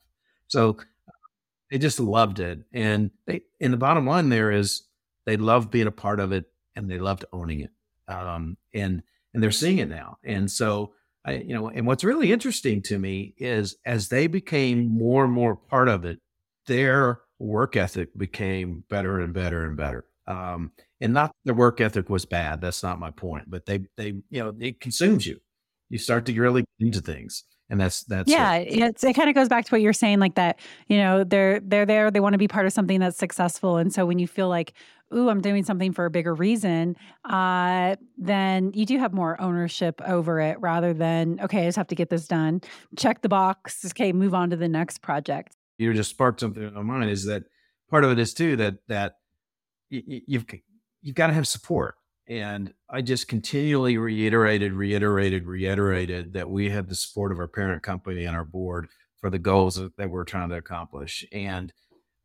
So 0.48 0.78
they 1.70 1.78
just 1.78 2.00
loved 2.00 2.40
it. 2.40 2.60
And 2.72 3.10
they 3.26 3.42
and 3.60 3.72
the 3.72 3.78
bottom 3.78 4.06
line 4.06 4.28
there 4.28 4.50
is 4.50 4.82
they 5.26 5.36
loved 5.36 5.70
being 5.70 5.86
a 5.86 5.92
part 5.92 6.20
of 6.20 6.32
it 6.32 6.46
and 6.74 6.90
they 6.90 6.98
loved 6.98 7.24
owning 7.32 7.60
it. 7.60 7.70
Um, 8.08 8.56
and 8.74 9.02
and 9.34 9.42
they're 9.42 9.50
seeing 9.50 9.78
it 9.78 9.88
now. 9.88 10.16
And 10.24 10.50
so 10.50 10.94
I, 11.24 11.32
you 11.34 11.54
know, 11.54 11.68
and 11.68 11.86
what's 11.86 12.04
really 12.04 12.32
interesting 12.32 12.82
to 12.82 12.98
me 12.98 13.34
is 13.36 13.76
as 13.84 14.08
they 14.08 14.26
became 14.26 14.88
more 14.88 15.24
and 15.24 15.32
more 15.32 15.56
part 15.56 15.88
of 15.88 16.04
it, 16.04 16.20
their 16.66 17.20
work 17.38 17.76
ethic 17.76 18.16
became 18.16 18.84
better 18.88 19.20
and 19.20 19.32
better 19.34 19.66
and 19.66 19.76
better. 19.76 20.06
Um, 20.26 20.72
and 21.00 21.12
not 21.12 21.32
their 21.44 21.54
work 21.54 21.80
ethic 21.80 22.08
was 22.08 22.24
bad. 22.24 22.60
That's 22.60 22.82
not 22.82 22.98
my 22.98 23.10
point. 23.10 23.50
But 23.50 23.66
they 23.66 23.80
they 23.96 24.14
you 24.30 24.42
know 24.42 24.54
it 24.58 24.80
consumes 24.80 25.26
you. 25.26 25.40
You 25.90 25.98
start 25.98 26.26
to 26.26 26.40
really 26.40 26.62
get 26.62 26.86
into 26.86 27.00
things 27.00 27.44
and 27.70 27.80
that's 27.80 28.04
that's 28.04 28.30
yeah 28.30 28.54
it. 28.54 29.02
it 29.02 29.14
kind 29.14 29.28
of 29.28 29.34
goes 29.34 29.48
back 29.48 29.64
to 29.64 29.70
what 29.70 29.80
you're 29.80 29.92
saying 29.92 30.18
like 30.18 30.34
that 30.34 30.58
you 30.86 30.96
know 30.96 31.24
they're 31.24 31.60
they're 31.60 31.86
there 31.86 32.10
they 32.10 32.20
want 32.20 32.32
to 32.32 32.38
be 32.38 32.48
part 32.48 32.66
of 32.66 32.72
something 32.72 33.00
that's 33.00 33.18
successful 33.18 33.76
and 33.76 33.92
so 33.92 34.06
when 34.06 34.18
you 34.18 34.26
feel 34.26 34.48
like 34.48 34.72
ooh 35.14 35.28
i'm 35.28 35.40
doing 35.40 35.64
something 35.64 35.92
for 35.92 36.04
a 36.04 36.10
bigger 36.10 36.34
reason 36.34 36.96
uh 37.24 37.96
then 38.16 38.72
you 38.74 38.86
do 38.86 38.98
have 38.98 39.12
more 39.12 39.40
ownership 39.40 40.00
over 40.06 40.40
it 40.40 40.58
rather 40.60 40.92
than 40.92 41.40
okay 41.40 41.62
i 41.62 41.64
just 41.66 41.76
have 41.76 41.86
to 41.86 41.94
get 41.94 42.10
this 42.10 42.26
done 42.26 42.60
check 42.96 43.22
the 43.22 43.28
box 43.28 43.84
okay 43.86 44.12
move 44.12 44.34
on 44.34 44.50
to 44.50 44.56
the 44.56 44.68
next 44.68 45.02
project 45.02 45.56
you 45.78 45.92
just 45.94 46.10
sparked 46.10 46.40
something 46.40 46.62
in 46.62 46.74
my 46.74 46.82
mind 46.82 47.10
is 47.10 47.24
that 47.24 47.44
part 47.90 48.04
of 48.04 48.10
it 48.10 48.18
is 48.18 48.34
too 48.34 48.56
that 48.56 48.76
that 48.88 49.14
you've 49.88 50.44
you've 51.02 51.14
got 51.14 51.28
to 51.28 51.32
have 51.32 51.48
support 51.48 51.94
and 52.28 52.74
I 52.90 53.00
just 53.00 53.26
continually 53.26 53.96
reiterated, 53.96 54.74
reiterated, 54.74 55.46
reiterated 55.46 56.34
that 56.34 56.50
we 56.50 56.68
had 56.68 56.88
the 56.88 56.94
support 56.94 57.32
of 57.32 57.38
our 57.38 57.48
parent 57.48 57.82
company 57.82 58.26
and 58.26 58.36
our 58.36 58.44
board 58.44 58.88
for 59.18 59.30
the 59.30 59.38
goals 59.38 59.80
that 59.96 60.10
we're 60.10 60.24
trying 60.24 60.50
to 60.50 60.56
accomplish. 60.56 61.26
And 61.32 61.72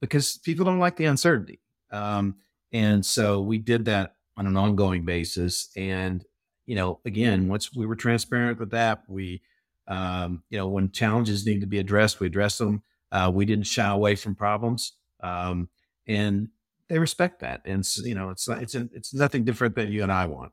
because 0.01 0.37
people 0.37 0.65
don't 0.65 0.79
like 0.79 0.97
the 0.97 1.05
uncertainty. 1.05 1.61
Um, 1.89 2.35
and 2.73 3.05
so 3.05 3.41
we 3.41 3.59
did 3.59 3.85
that 3.85 4.15
on 4.35 4.47
an 4.47 4.57
ongoing 4.57 5.05
basis. 5.05 5.69
And, 5.77 6.25
you 6.65 6.75
know, 6.75 6.99
again, 7.05 7.47
once 7.47 7.73
we 7.73 7.85
were 7.85 7.95
transparent 7.95 8.59
with 8.59 8.71
that, 8.71 9.03
we, 9.07 9.41
um, 9.87 10.43
you 10.49 10.57
know, 10.57 10.67
when 10.67 10.91
challenges 10.91 11.45
need 11.45 11.61
to 11.61 11.67
be 11.67 11.79
addressed, 11.79 12.19
we 12.19 12.27
address 12.27 12.57
them. 12.57 12.81
Uh, 13.11 13.31
we 13.33 13.45
didn't 13.45 13.67
shy 13.67 13.89
away 13.89 14.15
from 14.15 14.33
problems. 14.33 14.93
Um, 15.21 15.69
and 16.07 16.49
they 16.89 16.99
respect 16.99 17.39
that, 17.39 17.61
and 17.65 17.87
you 18.03 18.13
know, 18.13 18.29
it's 18.29 18.47
it's 18.47 18.75
it's 18.75 19.13
nothing 19.13 19.45
different 19.45 19.75
than 19.75 19.91
you 19.91 20.03
and 20.03 20.11
I 20.11 20.25
want. 20.25 20.51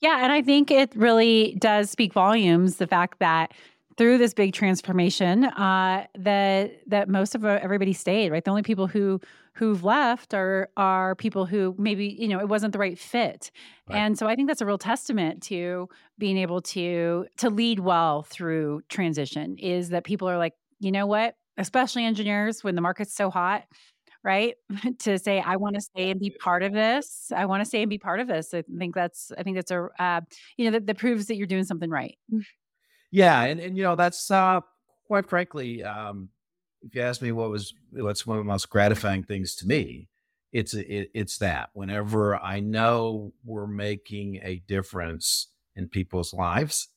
Yeah, 0.00 0.22
and 0.22 0.32
I 0.32 0.42
think 0.42 0.70
it 0.70 0.92
really 0.94 1.56
does 1.60 1.90
speak 1.90 2.12
volumes 2.12 2.76
the 2.76 2.86
fact 2.86 3.18
that 3.20 3.52
through 3.96 4.18
this 4.18 4.34
big 4.34 4.52
transformation, 4.52 5.44
uh, 5.44 6.06
that 6.16 6.80
that 6.88 7.08
most 7.08 7.34
of 7.34 7.44
uh, 7.44 7.58
everybody 7.62 7.92
stayed. 7.92 8.32
Right, 8.32 8.44
the 8.44 8.50
only 8.50 8.62
people 8.62 8.86
who 8.86 9.20
who've 9.58 9.82
left 9.82 10.34
are 10.34 10.70
are 10.76 11.14
people 11.16 11.44
who 11.44 11.74
maybe 11.78 12.06
you 12.06 12.28
know 12.28 12.38
it 12.38 12.48
wasn't 12.48 12.72
the 12.72 12.78
right 12.78 12.98
fit, 12.98 13.50
right. 13.88 13.98
and 13.98 14.18
so 14.18 14.26
I 14.26 14.36
think 14.36 14.48
that's 14.48 14.60
a 14.60 14.66
real 14.66 14.78
testament 14.78 15.42
to 15.44 15.88
being 16.16 16.38
able 16.38 16.62
to 16.62 17.26
to 17.38 17.50
lead 17.50 17.80
well 17.80 18.22
through 18.22 18.82
transition. 18.88 19.56
Is 19.58 19.88
that 19.90 20.04
people 20.04 20.28
are 20.28 20.38
like, 20.38 20.54
you 20.78 20.92
know 20.92 21.06
what, 21.06 21.34
especially 21.56 22.04
engineers 22.04 22.62
when 22.62 22.76
the 22.76 22.80
market's 22.80 23.14
so 23.14 23.30
hot 23.30 23.64
right? 24.24 24.56
to 24.98 25.18
say, 25.18 25.40
I 25.40 25.56
want 25.56 25.76
to 25.76 25.80
stay 25.80 26.10
and 26.10 26.20
be 26.20 26.30
part 26.30 26.62
of 26.62 26.72
this. 26.72 27.32
I 27.34 27.46
want 27.46 27.60
to 27.62 27.64
stay 27.64 27.82
and 27.82 27.88
be 27.88 27.98
part 27.98 28.20
of 28.20 28.26
this. 28.26 28.52
I 28.52 28.62
think 28.78 28.94
that's, 28.94 29.32
I 29.38 29.42
think 29.42 29.56
that's 29.56 29.70
a, 29.70 29.88
uh, 29.98 30.20
you 30.56 30.64
know, 30.64 30.72
that, 30.72 30.86
that 30.86 30.98
proves 30.98 31.26
that 31.26 31.36
you're 31.36 31.46
doing 31.46 31.64
something 31.64 31.88
right. 31.88 32.18
Yeah. 33.10 33.42
And, 33.42 33.60
and, 33.60 33.76
you 33.76 33.84
know, 33.84 33.96
that's, 33.96 34.30
uh, 34.30 34.60
quite 35.06 35.28
frankly, 35.28 35.82
um, 35.82 36.28
if 36.82 36.94
you 36.94 37.02
ask 37.02 37.20
me 37.22 37.32
what 37.32 37.50
was, 37.50 37.74
what's 37.92 38.26
one 38.26 38.38
of 38.38 38.44
the 38.44 38.48
most 38.48 38.70
gratifying 38.70 39.22
things 39.22 39.54
to 39.56 39.66
me, 39.66 40.08
it's, 40.52 40.74
it, 40.74 41.10
it's 41.14 41.38
that 41.38 41.70
whenever 41.74 42.36
I 42.36 42.60
know 42.60 43.32
we're 43.44 43.66
making 43.66 44.40
a 44.42 44.62
difference 44.66 45.48
in 45.76 45.88
people's 45.88 46.32
lives, 46.32 46.88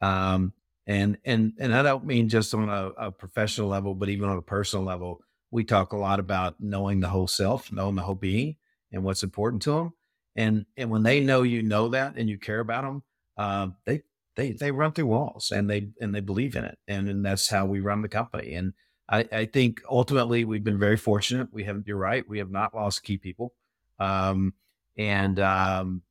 um, 0.00 0.52
and 0.86 1.18
and 1.26 1.52
and 1.58 1.74
I 1.74 1.82
don't 1.82 2.06
mean 2.06 2.30
just 2.30 2.54
on 2.54 2.70
a, 2.70 2.86
a, 2.96 3.12
professional 3.12 3.68
level, 3.68 3.94
but 3.94 4.08
even 4.08 4.28
on 4.30 4.38
a 4.38 4.42
personal 4.42 4.86
level 4.86 5.20
we 5.50 5.64
talk 5.64 5.92
a 5.92 5.96
lot 5.96 6.20
about 6.20 6.56
knowing 6.60 7.00
the 7.00 7.08
whole 7.08 7.26
self, 7.26 7.72
knowing 7.72 7.94
the 7.94 8.02
whole 8.02 8.14
being, 8.14 8.56
and 8.92 9.02
what's 9.02 9.22
important 9.22 9.62
to 9.62 9.72
them. 9.72 9.92
And 10.36 10.66
and 10.76 10.90
when 10.90 11.02
they 11.02 11.20
know 11.20 11.42
you 11.42 11.62
know 11.62 11.88
that 11.88 12.16
and 12.16 12.28
you 12.28 12.38
care 12.38 12.60
about 12.60 12.84
them, 12.84 13.02
uh, 13.36 13.68
they 13.84 14.02
they 14.36 14.52
they 14.52 14.70
run 14.70 14.92
through 14.92 15.06
walls 15.06 15.50
and 15.50 15.68
they 15.68 15.88
and 16.00 16.14
they 16.14 16.20
believe 16.20 16.54
in 16.54 16.64
it, 16.64 16.78
and, 16.86 17.08
and 17.08 17.24
that's 17.24 17.48
how 17.48 17.66
we 17.66 17.80
run 17.80 18.02
the 18.02 18.08
company. 18.08 18.54
And 18.54 18.72
I, 19.08 19.26
I 19.32 19.44
think 19.46 19.80
ultimately 19.88 20.44
we've 20.44 20.64
been 20.64 20.78
very 20.78 20.96
fortunate. 20.96 21.48
We 21.52 21.64
have 21.64 21.82
you're 21.86 21.96
right, 21.96 22.28
we 22.28 22.38
have 22.38 22.50
not 22.50 22.74
lost 22.74 23.02
key 23.02 23.16
people, 23.16 23.54
um, 23.98 24.54
and 24.96 25.40
um, 25.40 26.02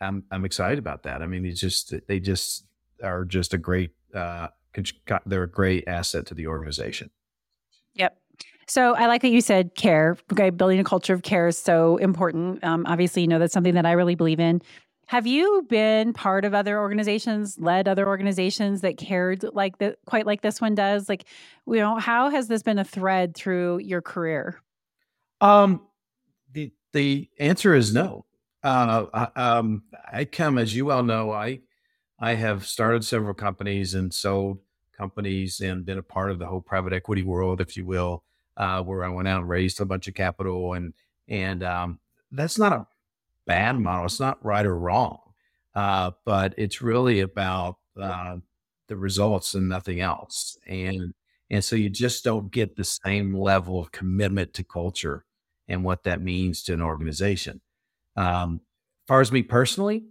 I'm 0.00 0.24
I'm 0.30 0.44
excited 0.44 0.78
about 0.78 1.04
that. 1.04 1.22
I 1.22 1.26
mean, 1.26 1.46
it's 1.46 1.60
just 1.60 1.94
they 2.06 2.20
just 2.20 2.66
are 3.02 3.24
just 3.24 3.54
a 3.54 3.58
great 3.58 3.92
uh, 4.14 4.48
they're 5.26 5.44
a 5.44 5.50
great 5.50 5.84
asset 5.86 6.26
to 6.26 6.34
the 6.34 6.46
organization. 6.46 7.10
Yep. 7.94 8.16
So 8.66 8.94
I 8.94 9.06
like 9.06 9.22
that 9.22 9.28
you 9.28 9.40
said 9.40 9.74
care. 9.74 10.16
Okay, 10.32 10.50
building 10.50 10.80
a 10.80 10.84
culture 10.84 11.14
of 11.14 11.22
care 11.22 11.48
is 11.48 11.58
so 11.58 11.96
important. 11.98 12.64
Um, 12.64 12.84
obviously, 12.86 13.22
you 13.22 13.28
know 13.28 13.38
that's 13.38 13.52
something 13.52 13.74
that 13.74 13.86
I 13.86 13.92
really 13.92 14.14
believe 14.14 14.40
in. 14.40 14.62
Have 15.06 15.26
you 15.26 15.66
been 15.68 16.12
part 16.12 16.44
of 16.44 16.54
other 16.54 16.78
organizations, 16.78 17.58
led 17.58 17.88
other 17.88 18.06
organizations 18.06 18.80
that 18.80 18.96
cared 18.96 19.44
like 19.52 19.78
that, 19.78 19.98
quite 20.06 20.26
like 20.26 20.42
this 20.42 20.60
one 20.60 20.74
does? 20.74 21.08
Like, 21.08 21.26
you 21.66 21.76
know, 21.76 21.96
how 21.98 22.30
has 22.30 22.48
this 22.48 22.62
been 22.62 22.78
a 22.78 22.84
thread 22.84 23.34
through 23.34 23.78
your 23.78 24.02
career? 24.02 24.60
Um, 25.40 25.82
the 26.52 26.72
the 26.92 27.28
answer 27.38 27.74
is 27.74 27.92
no. 27.92 28.24
Uh, 28.62 29.06
I, 29.12 29.40
um, 29.40 29.82
I 30.10 30.24
come, 30.24 30.56
as 30.58 30.74
you 30.74 30.86
well 30.86 31.02
know, 31.02 31.30
I 31.30 31.60
I 32.18 32.34
have 32.34 32.66
started 32.66 33.04
several 33.04 33.34
companies 33.34 33.94
and 33.94 34.12
sold 34.12 34.58
companies 34.96 35.60
and 35.60 35.84
been 35.84 35.98
a 35.98 36.02
part 36.02 36.30
of 36.30 36.38
the 36.38 36.46
whole 36.46 36.60
private 36.60 36.92
equity 36.92 37.22
world, 37.22 37.60
if 37.60 37.76
you 37.76 37.84
will 37.84 38.24
uh, 38.56 38.82
where 38.82 39.04
I 39.04 39.08
went 39.08 39.28
out 39.28 39.40
and 39.40 39.48
raised 39.48 39.80
a 39.80 39.84
bunch 39.84 40.08
of 40.08 40.14
capital, 40.14 40.74
and 40.74 40.94
and 41.28 41.62
um, 41.62 42.00
that's 42.30 42.58
not 42.58 42.72
a 42.72 42.86
bad 43.46 43.78
model. 43.78 44.06
It's 44.06 44.20
not 44.20 44.44
right 44.44 44.64
or 44.64 44.76
wrong, 44.76 45.18
uh, 45.74 46.12
but 46.24 46.54
it's 46.56 46.82
really 46.82 47.20
about 47.20 47.76
uh, 48.00 48.36
the 48.88 48.96
results 48.96 49.54
and 49.54 49.68
nothing 49.68 50.00
else. 50.00 50.56
And 50.66 51.14
and 51.50 51.62
so 51.62 51.76
you 51.76 51.90
just 51.90 52.24
don't 52.24 52.50
get 52.50 52.76
the 52.76 52.84
same 52.84 53.36
level 53.36 53.80
of 53.80 53.92
commitment 53.92 54.54
to 54.54 54.64
culture 54.64 55.24
and 55.68 55.84
what 55.84 56.04
that 56.04 56.20
means 56.20 56.62
to 56.64 56.72
an 56.72 56.82
organization. 56.82 57.60
Um, 58.16 58.60
as 59.04 59.08
far 59.08 59.20
as 59.20 59.30
me 59.30 59.42
personally, 59.42 60.04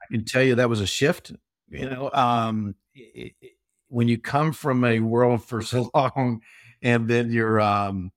I 0.00 0.14
can 0.14 0.24
tell 0.24 0.42
you 0.42 0.54
that 0.56 0.68
was 0.68 0.80
a 0.80 0.86
shift. 0.86 1.32
You 1.68 1.88
know, 1.88 2.10
um, 2.12 2.74
it, 2.94 3.32
it, 3.40 3.52
when 3.88 4.08
you 4.08 4.18
come 4.18 4.52
from 4.52 4.84
a 4.84 5.00
world 5.00 5.44
for 5.44 5.62
so 5.62 5.90
long 5.94 6.42
and 6.82 7.08
then 7.08 7.30
you're 7.30 7.60
um, 7.60 8.12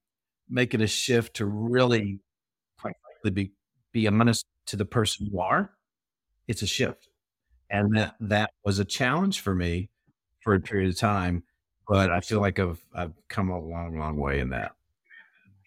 making 0.50 0.82
a 0.82 0.88
shift 0.88 1.38
to 1.38 1.46
really, 1.46 2.20
quite 2.80 2.96
frankly, 3.04 3.32
be 3.32 3.52
be 3.94 4.08
honest 4.08 4.46
to 4.68 4.76
the 4.76 4.86
person 4.86 5.28
you 5.32 5.40
are. 5.40 5.72
It's 6.48 6.62
a 6.62 6.68
shift, 6.68 7.08
and 7.70 7.96
that 7.96 8.16
that 8.20 8.52
was 8.66 8.80
a 8.80 8.86
challenge 8.86 9.40
for 9.40 9.56
me 9.56 9.90
for 10.42 10.54
a 10.54 10.60
period 10.60 10.90
of 10.90 10.98
time. 10.98 11.44
But 11.88 12.12
I 12.12 12.20
feel 12.20 12.42
like 12.42 12.60
I've 12.60 12.84
I've 12.94 13.14
come 13.30 13.50
a 13.50 13.60
long, 13.60 13.98
long 13.98 14.18
way 14.18 14.40
in 14.40 14.50
that. 14.50 14.74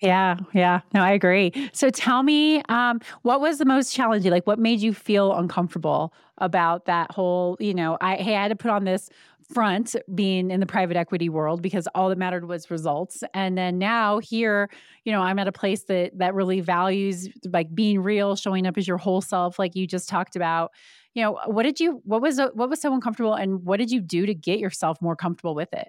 Yeah, 0.02 0.36
yeah. 0.52 0.80
No, 0.92 1.00
I 1.00 1.12
agree. 1.12 1.52
So 1.72 1.88
tell 1.88 2.22
me, 2.22 2.60
um, 2.68 3.00
what 3.22 3.40
was 3.40 3.56
the 3.56 3.64
most 3.64 3.94
challenging? 3.94 4.30
Like, 4.30 4.46
what 4.46 4.58
made 4.58 4.80
you 4.80 4.92
feel 4.92 5.32
uncomfortable 5.32 6.12
about 6.38 6.84
that 6.84 7.10
whole, 7.12 7.56
you 7.60 7.72
know, 7.72 7.96
I, 8.02 8.16
hey, 8.16 8.36
I 8.36 8.42
had 8.42 8.48
to 8.48 8.56
put 8.56 8.70
on 8.70 8.84
this 8.84 9.08
front 9.52 9.96
being 10.14 10.50
in 10.50 10.60
the 10.60 10.66
private 10.66 10.96
equity 10.96 11.28
world 11.28 11.62
because 11.62 11.86
all 11.94 12.08
that 12.08 12.18
mattered 12.18 12.46
was 12.46 12.70
results. 12.70 13.22
And 13.34 13.56
then 13.56 13.78
now 13.78 14.18
here 14.18 14.68
you 15.04 15.12
know 15.12 15.20
i'm 15.20 15.38
at 15.38 15.46
a 15.46 15.52
place 15.52 15.84
that 15.84 16.18
that 16.18 16.34
really 16.34 16.60
values 16.60 17.28
like 17.50 17.72
being 17.74 18.00
real 18.00 18.36
showing 18.36 18.66
up 18.66 18.76
as 18.76 18.86
your 18.86 18.98
whole 18.98 19.20
self 19.20 19.58
like 19.58 19.74
you 19.74 19.86
just 19.86 20.08
talked 20.08 20.36
about. 20.36 20.72
You 21.14 21.22
know 21.22 21.38
what 21.46 21.62
did 21.62 21.80
you 21.80 22.02
what 22.04 22.20
was 22.20 22.38
what 22.38 22.68
was 22.68 22.80
so 22.80 22.92
uncomfortable 22.92 23.34
and 23.34 23.64
what 23.64 23.78
did 23.78 23.90
you 23.90 24.00
do 24.00 24.26
to 24.26 24.34
get 24.34 24.58
yourself 24.58 25.00
more 25.00 25.16
comfortable 25.16 25.54
with 25.54 25.72
it? 25.72 25.88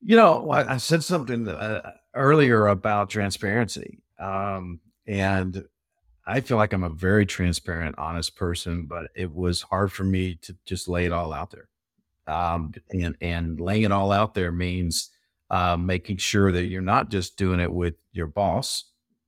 You 0.00 0.16
know 0.16 0.50
i 0.50 0.76
said 0.76 1.02
something 1.02 1.48
uh, 1.48 1.92
earlier 2.14 2.68
about 2.68 3.10
transparency 3.10 3.98
um, 4.18 4.80
and 5.06 5.64
I 6.28 6.42
feel 6.42 6.58
like 6.58 6.74
I'm 6.74 6.84
a 6.84 6.90
very 6.90 7.24
transparent, 7.24 7.94
honest 7.96 8.36
person, 8.36 8.84
but 8.84 9.10
it 9.14 9.32
was 9.32 9.62
hard 9.62 9.90
for 9.90 10.04
me 10.04 10.34
to 10.42 10.54
just 10.66 10.86
lay 10.86 11.06
it 11.06 11.12
all 11.12 11.32
out 11.32 11.50
there. 11.50 11.68
Um, 12.28 12.72
and 12.92 13.16
and 13.20 13.60
laying 13.60 13.84
it 13.84 13.92
all 13.92 14.12
out 14.12 14.34
there 14.34 14.52
means 14.52 15.10
uh, 15.50 15.76
making 15.76 16.18
sure 16.18 16.52
that 16.52 16.66
you're 16.66 16.82
not 16.82 17.10
just 17.10 17.36
doing 17.36 17.60
it 17.60 17.72
with 17.72 17.94
your 18.12 18.26
boss, 18.26 18.84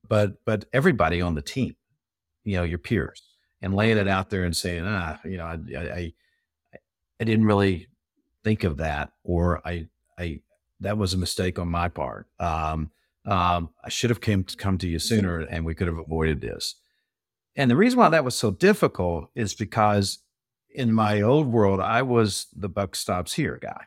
but 0.06 0.44
but 0.44 0.66
everybody 0.72 1.20
on 1.20 1.34
the 1.34 1.42
team, 1.42 1.76
you 2.44 2.56
know, 2.56 2.62
your 2.62 2.78
peers, 2.78 3.22
and 3.62 3.74
laying 3.74 3.98
it 3.98 4.08
out 4.08 4.30
there 4.30 4.44
and 4.44 4.56
saying, 4.56 4.84
ah, 4.86 5.18
you 5.24 5.38
know, 5.38 5.46
I 5.46 5.58
I, 5.76 6.12
I 7.20 7.24
didn't 7.24 7.46
really 7.46 7.88
think 8.44 8.64
of 8.64 8.76
that, 8.78 9.12
or 9.24 9.66
I 9.66 9.88
I 10.18 10.40
that 10.80 10.98
was 10.98 11.14
a 11.14 11.18
mistake 11.18 11.58
on 11.58 11.68
my 11.68 11.88
part. 11.88 12.26
Um, 12.38 12.90
um, 13.26 13.70
I 13.84 13.88
should 13.88 14.10
have 14.10 14.20
came 14.20 14.44
to 14.44 14.56
come 14.56 14.78
to 14.78 14.88
you 14.88 14.98
sooner, 14.98 15.40
and 15.40 15.64
we 15.64 15.74
could 15.74 15.86
have 15.86 15.98
avoided 15.98 16.40
this. 16.40 16.76
And 17.56 17.70
the 17.70 17.76
reason 17.76 17.98
why 17.98 18.08
that 18.08 18.24
was 18.24 18.34
so 18.34 18.50
difficult 18.50 19.30
is 19.34 19.54
because 19.54 20.20
in 20.74 20.92
my 20.92 21.22
old 21.22 21.46
world, 21.46 21.80
I 21.80 22.02
was 22.02 22.46
the 22.56 22.68
buck 22.68 22.94
stops 22.94 23.32
here 23.32 23.58
guy, 23.60 23.84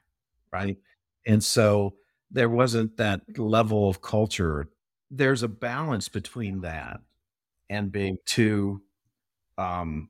right? 0.51 0.77
And 1.25 1.43
so 1.43 1.95
there 2.31 2.49
wasn't 2.49 2.97
that 2.97 3.21
level 3.37 3.89
of 3.89 4.01
culture. 4.01 4.69
There's 5.09 5.43
a 5.43 5.47
balance 5.47 6.09
between 6.09 6.61
that 6.61 6.99
and 7.69 7.91
being 7.91 8.17
too 8.25 8.81
um, 9.57 10.09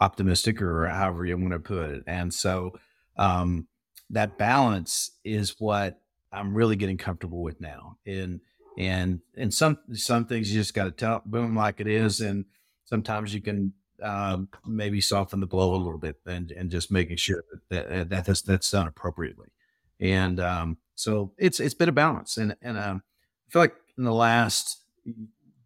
optimistic 0.00 0.60
or 0.60 0.86
however 0.86 1.24
you 1.24 1.36
want 1.38 1.52
to 1.52 1.58
put 1.58 1.90
it. 1.90 2.04
And 2.06 2.32
so 2.32 2.78
um, 3.16 3.68
that 4.10 4.36
balance 4.36 5.12
is 5.24 5.56
what 5.58 6.00
I'm 6.32 6.54
really 6.54 6.76
getting 6.76 6.98
comfortable 6.98 7.42
with 7.42 7.60
now. 7.60 7.98
And 8.06 8.40
and 8.78 9.20
and 9.36 9.52
some 9.52 9.78
some 9.92 10.24
things 10.24 10.52
you 10.52 10.60
just 10.60 10.74
got 10.74 10.84
to 10.84 10.90
tell 10.90 11.22
boom 11.26 11.54
like 11.54 11.80
it 11.80 11.86
is, 11.86 12.20
and 12.20 12.46
sometimes 12.84 13.34
you 13.34 13.40
can 13.42 13.74
um, 14.02 14.48
maybe 14.66 15.00
soften 15.00 15.40
the 15.40 15.46
blow 15.46 15.74
a 15.74 15.76
little 15.76 15.98
bit 15.98 16.16
and 16.26 16.50
and 16.50 16.70
just 16.70 16.90
making 16.90 17.16
sure 17.16 17.44
that, 17.70 18.10
that 18.10 18.24
that's 18.24 18.42
that's 18.42 18.70
done 18.70 18.86
appropriately. 18.86 19.48
And 20.00 20.40
um, 20.40 20.78
so 20.94 21.32
it's 21.38 21.60
it's 21.60 21.74
been 21.74 21.88
a 21.88 21.92
balance, 21.92 22.36
and 22.36 22.56
and 22.62 22.78
um, 22.78 23.02
I 23.48 23.52
feel 23.52 23.62
like 23.62 23.76
in 23.96 24.04
the 24.04 24.12
last 24.12 24.78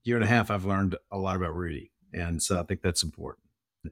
year 0.04 0.16
and 0.16 0.24
a 0.24 0.28
half, 0.28 0.50
I've 0.50 0.64
learned 0.64 0.96
a 1.10 1.18
lot 1.18 1.36
about 1.36 1.54
Rudy, 1.54 1.90
and 2.12 2.42
so 2.42 2.60
I 2.60 2.62
think 2.62 2.82
that's 2.82 3.02
important. 3.02 3.45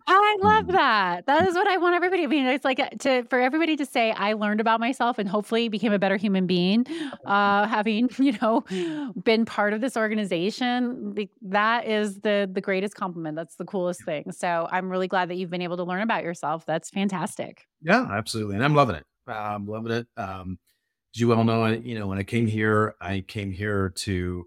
I 0.07 0.37
love 0.41 0.65
mm-hmm. 0.65 0.73
that. 0.73 1.27
That 1.27 1.49
is 1.49 1.55
what 1.55 1.67
I 1.67 1.77
want 1.77 1.95
everybody. 1.95 2.25
I 2.25 2.27
mean, 2.27 2.47
it's 2.47 2.65
like 2.65 2.81
uh, 2.81 2.89
to 3.01 3.25
for 3.25 3.41
everybody 3.41 3.77
to 3.77 3.87
say 3.87 4.13
I 4.13 4.35
learned 4.35 4.61
about 4.61 4.81
myself 4.81 5.19
and 5.19 5.29
hopefully 5.29 5.69
became 5.69 5.93
a 5.93 5.99
better 5.99 6.17
human 6.17 6.47
being, 6.47 6.87
uh, 7.25 7.67
having 7.67 8.11
you 8.19 8.37
know 8.41 8.65
been 9.23 9.45
part 9.45 9.73
of 9.73 9.81
this 9.81 9.97
organization. 9.97 11.15
That 11.43 11.87
is 11.87 12.21
the 12.21 12.49
the 12.53 12.61
greatest 12.61 12.95
compliment. 12.95 13.37
That's 13.37 13.57
the 13.57 13.65
coolest 13.65 14.05
thing. 14.05 14.33
So 14.33 14.69
I'm 14.71 14.91
really 14.91 15.09
glad 15.09 15.31
that 15.31 15.37
you've 15.37 15.51
been 15.51 15.63
able 15.63 15.77
to 15.77 15.85
learn 15.85 16.03
about 16.03 16.23
yourself. 16.23 16.67
That's 16.67 16.91
fantastic. 16.91 17.67
Yeah, 17.83 18.07
absolutely, 18.11 18.57
and 18.57 18.65
I'm 18.65 18.75
loving 18.75 18.97
it. 18.97 19.05
I'm 19.27 19.67
loving 19.67 19.93
it. 19.93 20.07
Um, 20.17 20.59
as 21.15 21.21
you 21.21 21.29
well 21.29 21.45
know, 21.45 21.67
you 21.67 21.99
know 21.99 22.07
when 22.07 22.19
I 22.19 22.25
came 22.25 22.47
here, 22.47 22.95
I 23.01 23.21
came 23.21 23.53
here 23.53 23.91
to 23.97 24.47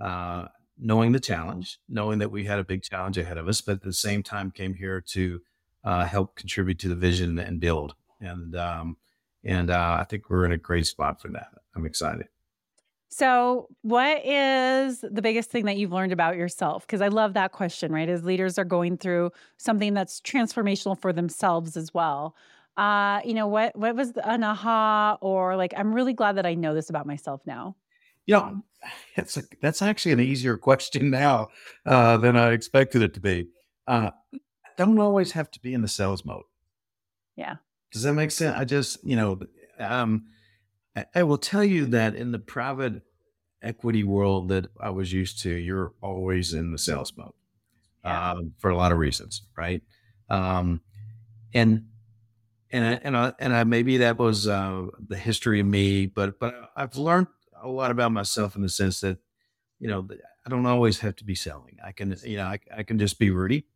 uh, 0.00 0.46
knowing 0.78 1.12
the 1.12 1.20
challenge, 1.20 1.78
knowing 1.88 2.18
that 2.18 2.30
we 2.30 2.44
had 2.44 2.58
a 2.58 2.64
big 2.64 2.82
challenge 2.82 3.18
ahead 3.18 3.38
of 3.38 3.48
us, 3.48 3.60
but 3.60 3.72
at 3.72 3.82
the 3.82 3.92
same 3.92 4.22
time 4.22 4.50
came 4.50 4.74
here 4.74 5.00
to 5.00 5.40
uh, 5.84 6.04
help 6.04 6.34
contribute 6.34 6.78
to 6.80 6.88
the 6.88 6.94
vision 6.94 7.38
and 7.38 7.60
build. 7.60 7.94
And 8.20 8.56
um, 8.56 8.96
and 9.44 9.70
uh, 9.70 9.98
I 10.00 10.04
think 10.04 10.28
we're 10.28 10.44
in 10.44 10.52
a 10.52 10.58
great 10.58 10.86
spot 10.86 11.20
for 11.20 11.28
that. 11.28 11.48
I'm 11.74 11.86
excited. 11.86 12.26
So, 13.08 13.68
what 13.82 14.26
is 14.26 15.00
the 15.00 15.22
biggest 15.22 15.50
thing 15.50 15.64
that 15.66 15.76
you've 15.76 15.92
learned 15.92 16.12
about 16.12 16.36
yourself? 16.36 16.86
Because 16.86 17.00
I 17.00 17.08
love 17.08 17.34
that 17.34 17.52
question, 17.52 17.92
right? 17.92 18.08
As 18.08 18.24
leaders 18.24 18.58
are 18.58 18.64
going 18.64 18.98
through 18.98 19.30
something 19.56 19.94
that's 19.94 20.20
transformational 20.20 21.00
for 21.00 21.12
themselves 21.12 21.76
as 21.76 21.94
well. 21.94 22.34
Uh, 22.76 23.20
you 23.24 23.32
know, 23.32 23.46
what 23.46 23.74
what 23.76 23.94
was 23.94 24.12
an 24.24 24.42
aha 24.42 25.16
or 25.20 25.56
like 25.56 25.72
I'm 25.76 25.94
really 25.94 26.12
glad 26.12 26.36
that 26.36 26.44
I 26.44 26.54
know 26.54 26.74
this 26.74 26.90
about 26.90 27.06
myself 27.06 27.40
now. 27.46 27.76
You 28.26 28.34
know, 28.34 28.62
that's 29.16 29.36
a, 29.36 29.42
that's 29.62 29.82
actually 29.82 30.12
an 30.12 30.20
easier 30.20 30.56
question 30.56 31.10
now 31.10 31.48
uh, 31.84 32.16
than 32.18 32.36
I 32.36 32.52
expected 32.52 33.02
it 33.02 33.14
to 33.14 33.20
be. 33.20 33.48
Uh, 33.86 34.10
don't 34.76 34.98
always 34.98 35.32
have 35.32 35.50
to 35.52 35.60
be 35.60 35.72
in 35.72 35.82
the 35.82 35.88
sales 35.88 36.24
mode. 36.24 36.42
Yeah. 37.36 37.56
Does 37.92 38.02
that 38.02 38.12
make 38.12 38.30
sense? 38.30 38.56
I 38.56 38.64
just, 38.64 39.04
you 39.04 39.16
know, 39.16 39.40
um, 39.78 40.26
I, 40.94 41.06
I 41.14 41.22
will 41.22 41.38
tell 41.38 41.64
you 41.64 41.86
that 41.86 42.14
in 42.14 42.32
the 42.32 42.38
private 42.38 43.02
equity 43.62 44.04
world 44.04 44.48
that 44.48 44.66
I 44.80 44.90
was 44.90 45.12
used 45.12 45.40
to, 45.42 45.50
you're 45.50 45.92
always 46.02 46.52
in 46.52 46.72
the 46.72 46.78
sales 46.78 47.12
mode 47.16 47.32
yeah. 48.04 48.32
um, 48.32 48.52
for 48.58 48.70
a 48.70 48.76
lot 48.76 48.92
of 48.92 48.98
reasons, 48.98 49.42
right? 49.56 49.82
Um, 50.28 50.80
and 51.54 51.86
and 52.72 52.84
I, 52.84 53.00
and 53.02 53.16
I, 53.16 53.32
and 53.38 53.54
I, 53.54 53.64
maybe 53.64 53.98
that 53.98 54.18
was 54.18 54.48
uh, 54.48 54.86
the 55.08 55.16
history 55.16 55.60
of 55.60 55.66
me, 55.66 56.06
but 56.06 56.38
but 56.40 56.54
I've 56.76 56.96
learned 56.96 57.28
a 57.62 57.68
lot 57.68 57.90
about 57.90 58.12
myself 58.12 58.56
in 58.56 58.62
the 58.62 58.68
sense 58.68 59.00
that, 59.00 59.18
you 59.78 59.88
know, 59.88 60.08
I 60.44 60.50
don't 60.50 60.66
always 60.66 61.00
have 61.00 61.16
to 61.16 61.24
be 61.24 61.34
selling. 61.34 61.76
I 61.84 61.92
can, 61.92 62.16
you 62.24 62.36
know, 62.36 62.46
I, 62.46 62.58
I 62.76 62.82
can 62.82 62.98
just 62.98 63.18
be 63.18 63.30
Rudy, 63.30 63.66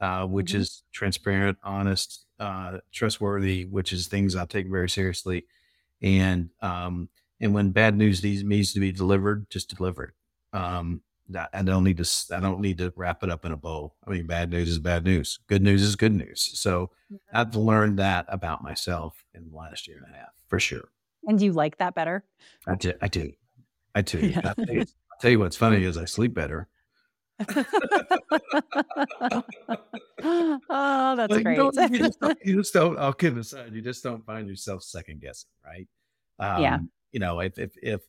uh, 0.00 0.26
which 0.26 0.52
mm-hmm. 0.52 0.60
is 0.60 0.82
transparent, 0.92 1.58
honest, 1.62 2.26
uh, 2.38 2.78
trustworthy, 2.92 3.64
which 3.64 3.92
is 3.92 4.06
things 4.06 4.36
I 4.36 4.44
take 4.44 4.68
very 4.68 4.88
seriously. 4.88 5.46
And, 6.02 6.50
um, 6.60 7.08
and 7.40 7.54
when 7.54 7.70
bad 7.70 7.96
news 7.96 8.22
needs, 8.22 8.42
needs 8.42 8.72
to 8.72 8.80
be 8.80 8.92
delivered, 8.92 9.48
just 9.50 9.74
deliver 9.76 10.04
it. 10.04 10.14
Um, 10.56 11.02
I 11.52 11.62
don't 11.62 11.82
need 11.82 11.96
to. 11.96 12.08
I 12.36 12.38
don't 12.38 12.60
need 12.60 12.78
to 12.78 12.92
wrap 12.94 13.24
it 13.24 13.30
up 13.30 13.44
in 13.44 13.50
a 13.50 13.56
bow. 13.56 13.92
I 14.06 14.10
mean, 14.10 14.28
bad 14.28 14.48
news 14.50 14.68
is 14.68 14.78
bad 14.78 15.04
news. 15.04 15.40
Good 15.48 15.60
news 15.60 15.82
is 15.82 15.96
good 15.96 16.14
news. 16.14 16.50
So. 16.54 16.90
I've 17.32 17.54
learned 17.54 18.00
that 18.00 18.26
about 18.28 18.64
myself 18.64 19.24
in 19.32 19.48
the 19.48 19.56
last 19.56 19.86
year 19.86 20.02
and 20.04 20.12
a 20.12 20.18
half, 20.18 20.32
for 20.48 20.58
sure. 20.58 20.88
And 21.26 21.38
do 21.38 21.44
you 21.44 21.52
like 21.52 21.78
that 21.78 21.94
better? 21.94 22.24
I 22.66 22.76
do. 22.76 22.92
I 23.02 23.08
do. 23.08 23.32
I 23.94 24.02
do. 24.02 24.18
Yeah. 24.26 24.40
I'll, 24.44 24.54
tell 24.54 24.74
you, 24.74 24.80
I'll 24.80 25.20
tell 25.20 25.30
you 25.30 25.38
what's 25.38 25.56
funny 25.56 25.84
is 25.84 25.96
I 25.96 26.04
sleep 26.04 26.34
better. 26.34 26.68
oh, 27.48 27.54
that's 31.16 31.30
well, 31.30 31.42
great. 31.42 31.58
You, 31.58 31.70
you, 31.90 31.98
just 31.98 32.18
you, 32.44 32.56
just 32.56 32.72
don't, 32.72 32.98
I'll 32.98 33.12
kid 33.12 33.36
aside, 33.36 33.74
you 33.74 33.82
just 33.82 34.02
don't 34.02 34.24
find 34.24 34.48
yourself 34.48 34.82
second 34.82 35.20
guessing, 35.20 35.50
right? 35.64 35.88
Um, 36.38 36.62
yeah. 36.62 36.78
You 37.12 37.20
know, 37.20 37.40
if, 37.40 37.58
if, 37.58 37.72
if, 37.82 38.00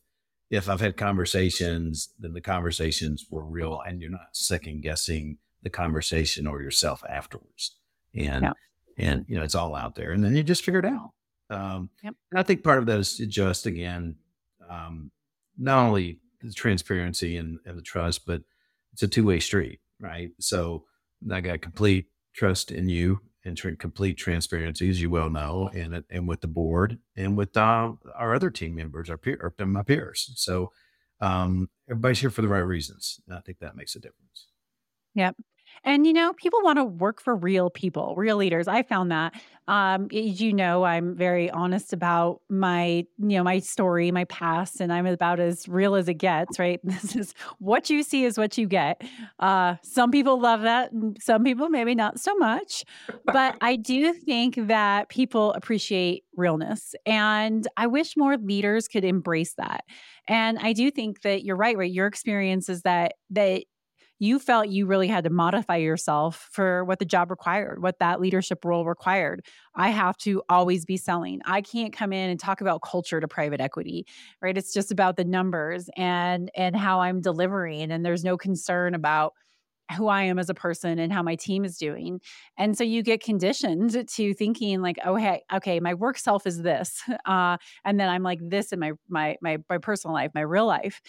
if 0.50 0.68
I've 0.68 0.80
had 0.80 0.96
conversations, 0.96 2.10
then 2.18 2.32
the 2.32 2.40
conversations 2.40 3.26
were 3.30 3.44
real 3.44 3.82
and 3.86 4.00
you're 4.00 4.10
not 4.10 4.28
second 4.32 4.82
guessing 4.82 5.38
the 5.62 5.70
conversation 5.70 6.46
or 6.46 6.62
yourself 6.62 7.02
afterwards. 7.08 7.76
And, 8.14 8.44
yeah. 8.44 8.52
and, 8.96 9.24
you 9.28 9.36
know, 9.36 9.42
it's 9.42 9.54
all 9.54 9.74
out 9.74 9.94
there 9.94 10.12
and 10.12 10.24
then 10.24 10.36
you 10.36 10.42
just 10.42 10.64
figure 10.64 10.80
it 10.80 10.86
out. 10.86 11.10
Um, 11.50 11.90
yep. 12.02 12.14
And 12.30 12.38
I 12.38 12.42
think 12.42 12.62
part 12.62 12.78
of 12.78 12.86
that 12.86 12.98
is 12.98 13.16
just 13.16 13.66
again, 13.66 14.16
um, 14.68 15.10
not 15.56 15.86
only 15.86 16.20
the 16.40 16.52
transparency 16.52 17.36
and, 17.36 17.58
and 17.64 17.76
the 17.76 17.82
trust, 17.82 18.26
but 18.26 18.42
it's 18.92 19.02
a 19.02 19.08
two 19.08 19.24
way 19.24 19.40
street, 19.40 19.80
right? 20.00 20.30
So 20.40 20.84
I 21.30 21.40
got 21.40 21.60
complete 21.60 22.06
trust 22.34 22.70
in 22.70 22.88
you 22.88 23.20
and 23.44 23.56
tr- 23.56 23.70
complete 23.70 24.16
transparency, 24.16 24.88
as 24.88 25.00
you 25.00 25.10
well 25.10 25.30
know, 25.30 25.70
and 25.74 26.04
and 26.10 26.28
with 26.28 26.40
the 26.40 26.48
board 26.48 26.98
and 27.16 27.36
with 27.36 27.56
uh, 27.56 27.92
our 28.14 28.34
other 28.34 28.50
team 28.50 28.74
members, 28.74 29.10
our 29.10 29.18
peer, 29.18 29.52
my 29.60 29.82
peers. 29.82 30.30
So 30.36 30.72
um, 31.20 31.68
everybody's 31.88 32.20
here 32.20 32.30
for 32.30 32.42
the 32.42 32.48
right 32.48 32.58
reasons. 32.58 33.20
And 33.26 33.36
I 33.36 33.40
think 33.40 33.58
that 33.58 33.76
makes 33.76 33.96
a 33.96 34.00
difference. 34.00 34.48
Yep. 35.14 35.36
And 35.84 36.06
you 36.06 36.12
know, 36.12 36.32
people 36.34 36.60
want 36.62 36.78
to 36.78 36.84
work 36.84 37.20
for 37.20 37.34
real 37.34 37.70
people, 37.70 38.14
real 38.16 38.36
leaders. 38.36 38.68
I 38.68 38.82
found 38.82 39.10
that. 39.10 39.34
Um, 39.68 40.08
as 40.14 40.40
you 40.40 40.54
know, 40.54 40.84
I'm 40.84 41.14
very 41.14 41.50
honest 41.50 41.92
about 41.92 42.40
my, 42.48 43.04
you 43.18 43.36
know, 43.36 43.42
my 43.42 43.58
story, 43.58 44.10
my 44.10 44.24
past, 44.24 44.80
and 44.80 44.90
I'm 44.90 45.06
about 45.06 45.40
as 45.40 45.68
real 45.68 45.94
as 45.94 46.08
it 46.08 46.14
gets. 46.14 46.58
Right? 46.58 46.80
This 46.98 47.14
is 47.14 47.34
what 47.58 47.90
you 47.90 48.02
see 48.02 48.24
is 48.24 48.38
what 48.38 48.58
you 48.58 48.66
get. 48.66 49.02
Uh, 49.38 49.76
some 49.82 50.10
people 50.10 50.40
love 50.40 50.62
that, 50.62 50.90
some 51.20 51.44
people 51.44 51.68
maybe 51.68 51.94
not 51.94 52.18
so 52.18 52.34
much. 52.36 52.84
But 53.24 53.56
I 53.60 53.76
do 53.76 54.12
think 54.14 54.56
that 54.68 55.10
people 55.10 55.52
appreciate 55.52 56.24
realness, 56.34 56.94
and 57.06 57.68
I 57.76 57.86
wish 57.86 58.16
more 58.16 58.36
leaders 58.36 58.88
could 58.88 59.04
embrace 59.04 59.54
that. 59.54 59.84
And 60.26 60.58
I 60.58 60.72
do 60.72 60.90
think 60.90 61.22
that 61.22 61.44
you're 61.44 61.56
right. 61.56 61.76
Right? 61.76 61.92
Your 61.92 62.06
experience 62.06 62.68
is 62.68 62.82
that 62.82 63.14
that 63.30 63.64
you 64.18 64.38
felt 64.38 64.68
you 64.68 64.86
really 64.86 65.08
had 65.08 65.24
to 65.24 65.30
modify 65.30 65.76
yourself 65.76 66.48
for 66.50 66.84
what 66.84 66.98
the 66.98 67.04
job 67.04 67.30
required, 67.30 67.82
what 67.82 67.98
that 68.00 68.20
leadership 68.20 68.64
role 68.64 68.84
required. 68.84 69.44
I 69.74 69.90
have 69.90 70.16
to 70.18 70.42
always 70.48 70.84
be 70.84 70.96
selling. 70.96 71.40
I 71.44 71.60
can't 71.60 71.92
come 71.92 72.12
in 72.12 72.30
and 72.30 72.38
talk 72.40 72.60
about 72.60 72.82
culture 72.82 73.20
to 73.20 73.28
private 73.28 73.60
equity, 73.60 74.06
right? 74.42 74.56
It's 74.58 74.72
just 74.72 74.90
about 74.90 75.16
the 75.16 75.24
numbers 75.24 75.88
and 75.96 76.50
and 76.56 76.76
how 76.76 77.00
I'm 77.00 77.20
delivering 77.20 77.90
and 77.92 78.04
there's 78.04 78.24
no 78.24 78.36
concern 78.36 78.94
about 78.94 79.34
who 79.96 80.08
I 80.08 80.24
am 80.24 80.38
as 80.38 80.50
a 80.50 80.54
person 80.54 80.98
and 80.98 81.12
how 81.12 81.22
my 81.22 81.34
team 81.34 81.64
is 81.64 81.78
doing. 81.78 82.20
And 82.58 82.76
so 82.76 82.84
you 82.84 83.02
get 83.02 83.22
conditioned 83.22 84.06
to 84.08 84.34
thinking 84.34 84.82
like, 84.82 84.98
oh 85.04 85.16
hey, 85.16 85.42
okay, 85.52 85.80
my 85.80 85.94
work 85.94 86.18
self 86.18 86.46
is 86.46 86.62
this. 86.62 87.02
Uh, 87.24 87.58
and 87.84 88.00
then 88.00 88.08
I'm 88.08 88.22
like 88.22 88.38
this 88.42 88.72
in 88.72 88.78
my 88.78 88.92
my 89.08 89.36
my 89.42 89.58
my 89.68 89.78
personal 89.78 90.14
life, 90.14 90.30
my 90.34 90.40
real 90.40 90.66
life. 90.66 91.00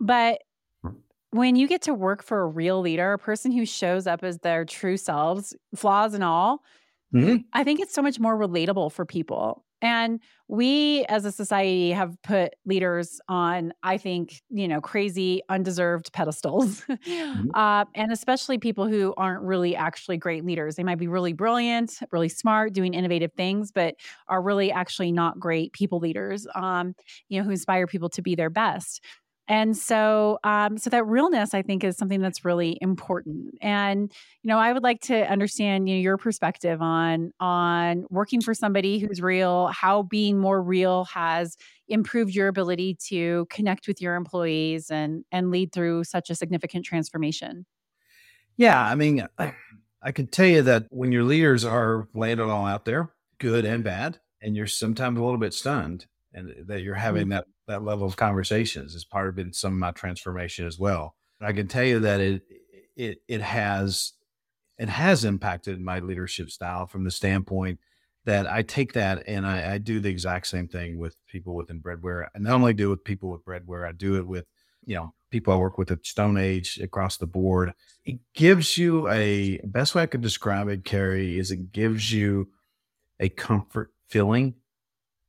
But 0.00 0.40
when 1.36 1.56
you 1.56 1.68
get 1.68 1.82
to 1.82 1.94
work 1.94 2.22
for 2.22 2.40
a 2.40 2.46
real 2.46 2.80
leader, 2.80 3.12
a 3.12 3.18
person 3.18 3.52
who 3.52 3.66
shows 3.66 4.06
up 4.06 4.24
as 4.24 4.38
their 4.38 4.64
true 4.64 4.96
selves, 4.96 5.54
flaws 5.74 6.14
and 6.14 6.24
all, 6.24 6.62
mm-hmm. 7.14 7.36
I 7.52 7.64
think 7.64 7.80
it's 7.80 7.94
so 7.94 8.02
much 8.02 8.18
more 8.18 8.36
relatable 8.36 8.92
for 8.92 9.04
people. 9.04 9.64
And 9.82 10.20
we 10.48 11.04
as 11.06 11.24
a 11.24 11.32
society 11.32 11.90
have 11.90 12.16
put 12.22 12.54
leaders 12.64 13.20
on, 13.28 13.74
I 13.82 13.98
think, 13.98 14.40
you 14.48 14.66
know, 14.66 14.80
crazy, 14.80 15.42
undeserved 15.48 16.12
pedestals. 16.12 16.80
mm-hmm. 16.90 17.50
uh, 17.52 17.84
and 17.94 18.10
especially 18.10 18.56
people 18.56 18.88
who 18.88 19.12
aren't 19.16 19.42
really 19.42 19.76
actually 19.76 20.16
great 20.16 20.44
leaders. 20.44 20.76
They 20.76 20.82
might 20.82 20.98
be 20.98 21.08
really 21.08 21.34
brilliant, 21.34 21.98
really 22.10 22.30
smart, 22.30 22.72
doing 22.72 22.94
innovative 22.94 23.32
things, 23.34 23.70
but 23.70 23.96
are 24.28 24.40
really 24.40 24.72
actually 24.72 25.12
not 25.12 25.38
great 25.38 25.72
people 25.72 25.98
leaders, 25.98 26.46
um, 26.54 26.94
you 27.28 27.38
know, 27.38 27.44
who 27.44 27.50
inspire 27.50 27.86
people 27.86 28.08
to 28.10 28.22
be 28.22 28.34
their 28.34 28.50
best. 28.50 29.04
And 29.48 29.76
so, 29.76 30.38
um, 30.42 30.76
so 30.76 30.90
that 30.90 31.06
realness, 31.06 31.54
I 31.54 31.62
think, 31.62 31.84
is 31.84 31.96
something 31.96 32.20
that's 32.20 32.44
really 32.44 32.78
important. 32.80 33.54
And 33.60 34.12
you 34.42 34.48
know, 34.48 34.58
I 34.58 34.72
would 34.72 34.82
like 34.82 35.00
to 35.02 35.30
understand 35.30 35.88
you 35.88 35.96
know, 35.96 36.00
your 36.00 36.16
perspective 36.16 36.82
on 36.82 37.32
on 37.38 38.06
working 38.10 38.40
for 38.40 38.54
somebody 38.54 38.98
who's 38.98 39.20
real, 39.20 39.68
how 39.68 40.02
being 40.02 40.38
more 40.38 40.62
real 40.62 41.04
has 41.06 41.56
improved 41.88 42.34
your 42.34 42.48
ability 42.48 42.96
to 43.08 43.46
connect 43.50 43.86
with 43.86 44.00
your 44.00 44.16
employees 44.16 44.90
and 44.90 45.24
and 45.30 45.50
lead 45.50 45.72
through 45.72 46.04
such 46.04 46.30
a 46.30 46.34
significant 46.34 46.84
transformation. 46.84 47.66
Yeah, 48.56 48.80
I 48.80 48.94
mean, 48.94 49.26
I, 49.38 49.54
I 50.02 50.12
can 50.12 50.26
tell 50.26 50.46
you 50.46 50.62
that 50.62 50.86
when 50.90 51.12
your 51.12 51.24
leaders 51.24 51.64
are 51.64 52.08
laying 52.14 52.38
it 52.38 52.42
all 52.42 52.66
out 52.66 52.84
there, 52.84 53.10
good 53.38 53.64
and 53.64 53.84
bad, 53.84 54.18
and 54.40 54.56
you're 54.56 54.66
sometimes 54.66 55.18
a 55.18 55.22
little 55.22 55.38
bit 55.38 55.54
stunned, 55.54 56.06
and 56.32 56.52
that 56.66 56.82
you're 56.82 56.94
having 56.94 57.24
mm-hmm. 57.24 57.32
that 57.32 57.46
that 57.66 57.84
level 57.84 58.06
of 58.06 58.16
conversations 58.16 58.94
as 58.94 59.04
part 59.04 59.28
of 59.28 59.38
it, 59.38 59.54
some 59.54 59.72
of 59.72 59.78
my 59.78 59.90
transformation 59.90 60.66
as 60.66 60.78
well. 60.78 61.14
I 61.40 61.52
can 61.52 61.68
tell 61.68 61.84
you 61.84 62.00
that 62.00 62.20
it 62.20 62.42
it 62.96 63.18
it 63.28 63.40
has 63.42 64.12
it 64.78 64.88
has 64.88 65.24
impacted 65.24 65.80
my 65.80 66.00
leadership 66.00 66.50
style 66.50 66.86
from 66.86 67.04
the 67.04 67.10
standpoint 67.10 67.78
that 68.24 68.46
I 68.50 68.62
take 68.62 68.92
that 68.94 69.22
and 69.26 69.46
I, 69.46 69.74
I 69.74 69.78
do 69.78 70.00
the 70.00 70.10
exact 70.10 70.48
same 70.48 70.68
thing 70.68 70.98
with 70.98 71.16
people 71.28 71.54
within 71.54 71.78
breadware. 71.78 72.30
I 72.34 72.38
not 72.38 72.54
only 72.54 72.74
do 72.74 72.88
it 72.88 72.90
with 72.90 73.04
people 73.04 73.30
with 73.30 73.44
breadware, 73.44 73.86
I 73.86 73.92
do 73.92 74.16
it 74.16 74.26
with 74.26 74.46
you 74.84 74.96
know 74.96 75.14
people 75.30 75.52
I 75.52 75.56
work 75.56 75.78
with 75.78 75.90
at 75.90 76.02
StoneAge 76.02 76.82
across 76.82 77.16
the 77.16 77.26
board. 77.26 77.72
It 78.04 78.18
gives 78.34 78.78
you 78.78 79.08
a 79.08 79.60
best 79.64 79.94
way 79.94 80.02
I 80.02 80.06
could 80.06 80.22
describe 80.22 80.68
it, 80.68 80.84
Carrie, 80.84 81.38
is 81.38 81.50
it 81.50 81.72
gives 81.72 82.12
you 82.12 82.48
a 83.20 83.28
comfort 83.28 83.92
feeling 84.08 84.54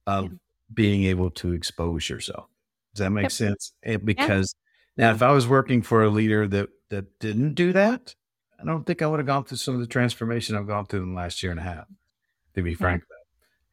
of 0.05 0.31
being 0.73 1.03
able 1.05 1.29
to 1.31 1.53
expose 1.53 2.09
yourself. 2.09 2.47
Does 2.93 3.05
that 3.05 3.11
make 3.11 3.23
yep. 3.23 3.31
sense? 3.31 3.73
And 3.83 4.05
because 4.05 4.55
yeah. 4.97 5.07
now, 5.07 5.15
if 5.15 5.21
I 5.21 5.31
was 5.31 5.47
working 5.47 5.81
for 5.81 6.03
a 6.03 6.09
leader 6.09 6.47
that 6.47 6.69
that 6.89 7.19
didn't 7.19 7.53
do 7.53 7.73
that, 7.73 8.15
I 8.59 8.65
don't 8.65 8.85
think 8.85 9.01
I 9.01 9.07
would 9.07 9.19
have 9.19 9.27
gone 9.27 9.43
through 9.43 9.57
some 9.57 9.75
of 9.75 9.81
the 9.81 9.87
transformation 9.87 10.55
I've 10.55 10.67
gone 10.67 10.85
through 10.85 11.03
in 11.03 11.13
the 11.13 11.17
last 11.17 11.43
year 11.43 11.51
and 11.51 11.59
a 11.59 11.63
half. 11.63 11.85
To 12.55 12.63
be 12.63 12.73
frank, 12.73 13.03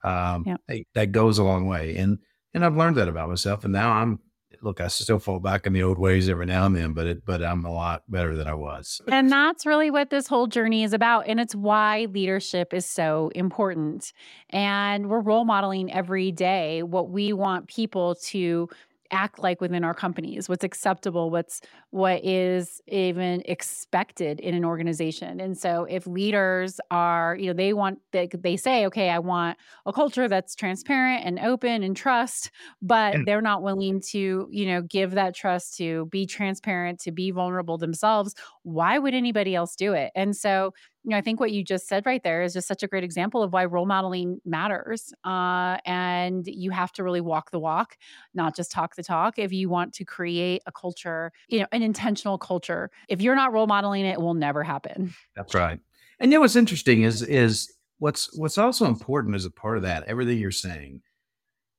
yeah. 0.04 0.34
um, 0.34 0.44
yeah. 0.68 0.82
that 0.94 1.10
goes 1.12 1.38
a 1.38 1.44
long 1.44 1.66
way, 1.66 1.96
and 1.96 2.18
and 2.52 2.64
I've 2.64 2.76
learned 2.76 2.96
that 2.96 3.08
about 3.08 3.30
myself. 3.30 3.64
And 3.64 3.72
now 3.72 3.92
I'm 3.92 4.20
look, 4.64 4.80
I 4.80 4.88
still 4.88 5.18
fall 5.18 5.38
back 5.38 5.66
in 5.66 5.72
the 5.72 5.82
old 5.82 5.98
ways 5.98 6.28
every 6.28 6.46
now 6.46 6.66
and 6.66 6.74
then, 6.74 6.92
but 6.92 7.06
it, 7.06 7.24
but 7.24 7.42
I'm 7.42 7.64
a 7.64 7.72
lot 7.72 8.02
better 8.08 8.34
than 8.34 8.48
I 8.48 8.54
was. 8.54 9.00
And 9.08 9.30
that's 9.30 9.66
really 9.66 9.90
what 9.90 10.10
this 10.10 10.26
whole 10.26 10.46
journey 10.46 10.82
is 10.82 10.92
about. 10.92 11.28
And 11.28 11.38
it's 11.38 11.54
why 11.54 12.06
leadership 12.10 12.72
is 12.72 12.86
so 12.86 13.30
important. 13.34 14.12
And 14.50 15.08
we're 15.08 15.20
role 15.20 15.44
modeling 15.44 15.92
every 15.92 16.32
day 16.32 16.82
what 16.82 17.10
we 17.10 17.32
want 17.32 17.68
people 17.68 18.14
to 18.16 18.68
act 19.14 19.38
like 19.38 19.60
within 19.60 19.84
our 19.84 19.94
companies 19.94 20.48
what's 20.48 20.64
acceptable 20.64 21.30
what's 21.30 21.60
what 21.90 22.22
is 22.24 22.80
even 22.88 23.42
expected 23.46 24.40
in 24.40 24.54
an 24.54 24.64
organization. 24.64 25.40
And 25.40 25.56
so 25.56 25.86
if 25.88 26.06
leaders 26.06 26.80
are 26.90 27.36
you 27.38 27.46
know 27.46 27.52
they 27.52 27.72
want 27.72 28.00
they, 28.12 28.26
they 28.26 28.56
say 28.56 28.84
okay 28.86 29.10
i 29.10 29.18
want 29.18 29.56
a 29.86 29.92
culture 29.92 30.28
that's 30.28 30.54
transparent 30.54 31.24
and 31.24 31.38
open 31.38 31.82
and 31.82 31.96
trust 31.96 32.50
but 32.82 33.16
they're 33.24 33.40
not 33.40 33.62
willing 33.62 34.00
to 34.00 34.48
you 34.50 34.66
know 34.66 34.82
give 34.82 35.12
that 35.12 35.34
trust 35.34 35.76
to 35.76 36.06
be 36.06 36.26
transparent 36.26 36.98
to 37.00 37.12
be 37.12 37.30
vulnerable 37.30 37.78
themselves 37.78 38.34
why 38.64 38.98
would 38.98 39.14
anybody 39.14 39.54
else 39.54 39.76
do 39.76 39.92
it? 39.92 40.10
And 40.14 40.36
so 40.36 40.74
you 41.04 41.10
know, 41.10 41.18
I 41.18 41.20
think 41.20 41.38
what 41.38 41.52
you 41.52 41.62
just 41.62 41.86
said 41.86 42.06
right 42.06 42.22
there 42.22 42.42
is 42.42 42.54
just 42.54 42.66
such 42.66 42.82
a 42.82 42.86
great 42.88 43.04
example 43.04 43.42
of 43.42 43.52
why 43.52 43.66
role 43.66 43.84
modeling 43.84 44.40
matters. 44.46 45.12
Uh, 45.22 45.76
and 45.84 46.46
you 46.46 46.70
have 46.70 46.92
to 46.92 47.04
really 47.04 47.20
walk 47.20 47.50
the 47.50 47.58
walk, 47.58 47.98
not 48.32 48.56
just 48.56 48.72
talk 48.72 48.96
the 48.96 49.02
talk. 49.02 49.38
If 49.38 49.52
you 49.52 49.68
want 49.68 49.92
to 49.94 50.04
create 50.04 50.62
a 50.66 50.72
culture, 50.72 51.30
you 51.48 51.60
know, 51.60 51.66
an 51.72 51.82
intentional 51.82 52.38
culture, 52.38 52.90
if 53.08 53.20
you're 53.20 53.36
not 53.36 53.52
role 53.52 53.66
modeling 53.66 54.06
it, 54.06 54.12
it 54.12 54.20
will 54.20 54.34
never 54.34 54.62
happen. 54.62 55.14
That's 55.36 55.54
right. 55.54 55.78
And 56.18 56.32
you 56.32 56.38
know 56.38 56.40
what's 56.40 56.56
interesting 56.56 57.02
is 57.02 57.20
is 57.22 57.70
what's 57.98 58.36
what's 58.38 58.56
also 58.56 58.86
important 58.86 59.34
as 59.34 59.44
a 59.44 59.50
part 59.50 59.76
of 59.76 59.82
that, 59.82 60.04
everything 60.04 60.38
you're 60.38 60.50
saying, 60.50 61.02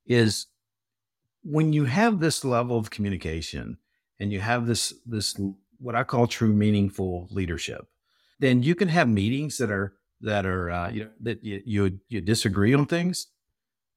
is 0.06 0.46
when 1.42 1.74
you 1.74 1.86
have 1.86 2.20
this 2.20 2.46
level 2.46 2.78
of 2.78 2.92
communication 2.92 3.78
and 4.20 4.32
you 4.32 4.40
have 4.40 4.68
this 4.68 4.94
this 5.06 5.40
what 5.80 5.96
I 5.96 6.04
call 6.04 6.28
true 6.28 6.54
meaningful 6.54 7.28
leadership 7.32 7.88
then 8.40 8.64
you 8.64 8.76
can 8.76 8.88
have 8.88 9.08
meetings 9.08 9.58
that 9.58 9.72
are 9.72 9.94
that 10.22 10.46
are 10.46 10.70
uh, 10.72 10.90
you 10.90 11.06
know 11.06 11.12
that 11.22 11.44
you, 11.44 11.62
you, 11.66 12.00
you 12.10 12.22
disagree 12.22 12.74
on 12.74 12.86
things, 12.86 13.28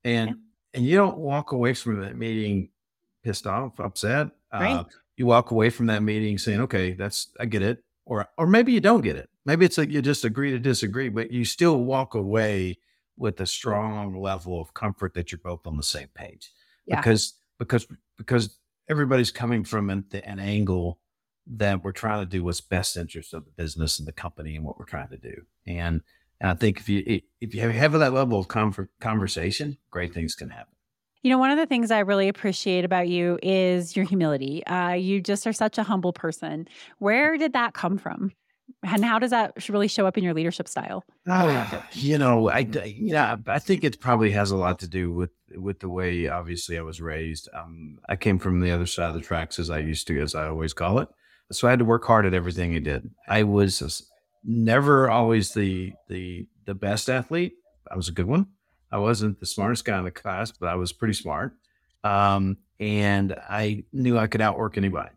and 0.04 0.30
yeah. 0.30 0.34
and 0.74 0.84
you 0.86 0.96
don't 0.96 1.18
walk 1.18 1.52
away 1.52 1.74
from 1.74 2.00
that 2.00 2.16
meeting 2.16 2.70
pissed 3.24 3.46
off, 3.46 3.80
upset. 3.80 4.28
Right. 4.52 4.72
Uh, 4.72 4.84
you 5.16 5.26
walk 5.26 5.50
away 5.50 5.70
from 5.70 5.86
that 5.86 6.02
meeting 6.02 6.38
saying, 6.38 6.60
"Okay, 6.62 6.92
that's 6.92 7.28
I 7.40 7.46
get 7.46 7.62
it," 7.62 7.82
or 8.06 8.28
or 8.36 8.46
maybe 8.46 8.72
you 8.72 8.80
don't 8.80 9.00
get 9.00 9.16
it. 9.16 9.28
Maybe 9.44 9.64
it's 9.64 9.78
like 9.78 9.90
you 9.90 10.02
just 10.02 10.24
agree 10.24 10.50
to 10.50 10.58
disagree, 10.58 11.08
but 11.08 11.30
you 11.30 11.44
still 11.44 11.78
walk 11.78 12.14
away 12.14 12.78
with 13.16 13.40
a 13.40 13.46
strong 13.46 14.20
level 14.20 14.60
of 14.60 14.72
comfort 14.74 15.14
that 15.14 15.32
you're 15.32 15.40
both 15.42 15.66
on 15.66 15.76
the 15.76 15.82
same 15.82 16.08
page. 16.14 16.52
Yeah. 16.86 16.96
Because 17.00 17.34
because 17.58 17.86
because 18.16 18.58
everybody's 18.88 19.30
coming 19.30 19.64
from 19.64 19.90
an, 19.90 20.04
an 20.24 20.38
angle 20.38 21.00
that 21.56 21.82
we're 21.82 21.92
trying 21.92 22.20
to 22.20 22.26
do 22.26 22.44
what's 22.44 22.60
best 22.60 22.96
interest 22.96 23.32
of 23.32 23.44
the 23.44 23.50
business 23.52 23.98
and 23.98 24.06
the 24.06 24.12
company 24.12 24.56
and 24.56 24.64
what 24.64 24.78
we're 24.78 24.84
trying 24.84 25.08
to 25.08 25.16
do. 25.16 25.42
And, 25.66 26.02
and 26.40 26.50
I 26.50 26.54
think 26.54 26.78
if 26.78 26.88
you 26.88 27.20
if 27.40 27.54
you 27.54 27.68
have 27.68 27.92
that 27.92 28.12
level 28.12 28.38
of 28.38 28.48
comfort, 28.48 28.90
conversation, 29.00 29.78
great 29.90 30.12
things 30.12 30.34
can 30.34 30.50
happen. 30.50 30.74
You 31.22 31.30
know, 31.30 31.38
one 31.38 31.50
of 31.50 31.58
the 31.58 31.66
things 31.66 31.90
I 31.90 32.00
really 32.00 32.28
appreciate 32.28 32.84
about 32.84 33.08
you 33.08 33.38
is 33.42 33.96
your 33.96 34.04
humility. 34.04 34.64
Uh, 34.66 34.92
you 34.92 35.20
just 35.20 35.46
are 35.46 35.52
such 35.52 35.76
a 35.76 35.82
humble 35.82 36.12
person. 36.12 36.68
Where 36.98 37.36
did 37.36 37.54
that 37.54 37.74
come 37.74 37.98
from? 37.98 38.32
And 38.84 39.04
how 39.04 39.18
does 39.18 39.30
that 39.30 39.68
really 39.68 39.88
show 39.88 40.06
up 40.06 40.16
in 40.16 40.22
your 40.22 40.34
leadership 40.34 40.68
style? 40.68 41.04
Uh, 41.28 41.80
you 41.92 42.18
know, 42.18 42.48
I 42.48 42.60
yeah, 42.84 43.36
I 43.46 43.58
think 43.58 43.82
it 43.82 43.98
probably 43.98 44.30
has 44.32 44.50
a 44.50 44.56
lot 44.56 44.78
to 44.80 44.88
do 44.88 45.10
with 45.10 45.30
with 45.56 45.80
the 45.80 45.88
way 45.88 46.28
obviously 46.28 46.78
I 46.78 46.82
was 46.82 47.00
raised. 47.00 47.48
Um, 47.52 47.98
I 48.08 48.14
came 48.14 48.38
from 48.38 48.60
the 48.60 48.70
other 48.70 48.86
side 48.86 49.08
of 49.08 49.14
the 49.14 49.20
tracks, 49.20 49.58
as 49.58 49.70
I 49.70 49.78
used 49.78 50.06
to, 50.08 50.20
as 50.20 50.34
I 50.34 50.46
always 50.46 50.74
call 50.74 50.98
it. 51.00 51.08
So 51.50 51.66
I 51.66 51.70
had 51.70 51.78
to 51.78 51.84
work 51.84 52.04
hard 52.04 52.26
at 52.26 52.34
everything 52.34 52.74
I 52.74 52.80
did. 52.80 53.10
I 53.26 53.42
was 53.42 54.10
never 54.44 55.10
always 55.10 55.52
the 55.52 55.92
the 56.08 56.46
the 56.64 56.74
best 56.74 57.08
athlete. 57.08 57.54
I 57.90 57.96
was 57.96 58.08
a 58.08 58.12
good 58.12 58.26
one. 58.26 58.46
I 58.90 58.98
wasn't 58.98 59.40
the 59.40 59.46
smartest 59.46 59.84
guy 59.84 59.98
in 59.98 60.04
the 60.04 60.10
class, 60.10 60.50
but 60.52 60.68
I 60.68 60.74
was 60.74 60.92
pretty 60.92 61.14
smart. 61.14 61.56
Um, 62.04 62.58
and 62.80 63.34
I 63.48 63.84
knew 63.92 64.18
I 64.18 64.26
could 64.26 64.40
outwork 64.40 64.76
anybody. 64.78 65.10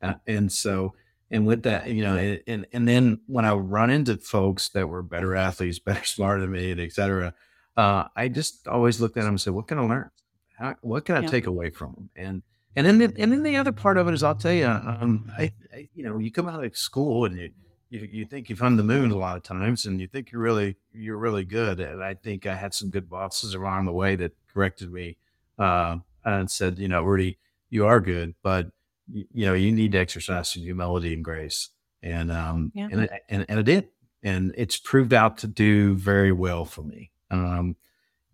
Uh, 0.00 0.14
and 0.26 0.50
so, 0.50 0.94
and 1.30 1.46
with 1.46 1.64
that, 1.64 1.88
you 1.88 2.02
know, 2.02 2.16
and, 2.46 2.66
and 2.72 2.88
then 2.88 3.20
when 3.26 3.44
I 3.44 3.52
run 3.52 3.90
into 3.90 4.16
folks 4.16 4.68
that 4.70 4.88
were 4.88 5.02
better 5.02 5.34
athletes, 5.34 5.78
better, 5.84 6.04
smarter 6.04 6.42
than 6.42 6.52
me, 6.52 6.70
and 6.70 6.80
et 6.80 6.92
cetera, 6.92 7.34
uh, 7.76 8.04
I 8.16 8.28
just 8.28 8.66
always 8.68 9.00
looked 9.00 9.16
at 9.16 9.22
them 9.22 9.30
and 9.30 9.40
said, 9.40 9.52
what 9.52 9.66
can 9.66 9.78
I 9.78 9.82
learn? 9.82 10.10
How, 10.58 10.76
what 10.80 11.04
can 11.04 11.16
I 11.16 11.20
yeah. 11.20 11.28
take 11.28 11.46
away 11.46 11.70
from 11.70 11.92
them? 11.94 12.10
And 12.16 12.42
and 12.78 12.86
then, 12.86 12.98
the, 12.98 13.20
and 13.20 13.32
then 13.32 13.42
the 13.42 13.56
other 13.56 13.72
part 13.72 13.98
of 13.98 14.08
it 14.08 14.14
is, 14.14 14.22
I'll 14.22 14.34
tell 14.34 14.52
you, 14.52 14.66
um, 14.66 15.30
I, 15.36 15.52
I, 15.74 15.88
you 15.94 16.04
know, 16.04 16.18
you 16.18 16.30
come 16.30 16.48
out 16.48 16.64
of 16.64 16.76
school 16.76 17.24
and 17.24 17.36
you, 17.36 17.50
you, 17.90 18.08
you 18.10 18.24
think 18.24 18.48
you've 18.48 18.58
found 18.58 18.78
the 18.78 18.84
moon 18.84 19.10
a 19.10 19.16
lot 19.16 19.36
of 19.36 19.42
times, 19.42 19.86
and 19.86 20.00
you 20.00 20.06
think 20.06 20.30
you're 20.30 20.40
really, 20.42 20.76
you're 20.92 21.16
really 21.16 21.44
good. 21.44 21.80
And 21.80 22.02
I 22.04 22.14
think 22.14 22.46
I 22.46 22.54
had 22.54 22.74
some 22.74 22.90
good 22.90 23.08
bosses 23.08 23.54
along 23.54 23.86
the 23.86 23.92
way 23.92 24.16
that 24.16 24.32
corrected 24.52 24.92
me 24.92 25.16
uh, 25.58 25.96
and 26.24 26.50
said, 26.50 26.78
you 26.78 26.88
know, 26.88 27.02
Rudy, 27.02 27.38
you 27.70 27.86
are 27.86 28.00
good, 28.00 28.34
but 28.42 28.70
you, 29.10 29.24
you 29.32 29.46
know, 29.46 29.54
you 29.54 29.72
need 29.72 29.92
to 29.92 29.98
exercise 29.98 30.50
some 30.50 30.62
humility 30.62 31.12
and 31.14 31.24
grace. 31.24 31.70
and 32.02 32.30
um, 32.30 32.72
yeah. 32.74 32.88
and, 32.90 33.08
and 33.28 33.46
and 33.48 33.60
it 33.60 33.64
did, 33.64 33.88
and 34.22 34.54
it's 34.56 34.76
proved 34.76 35.12
out 35.12 35.38
to 35.38 35.46
do 35.46 35.94
very 35.94 36.32
well 36.32 36.64
for 36.64 36.82
me, 36.82 37.10
um, 37.30 37.76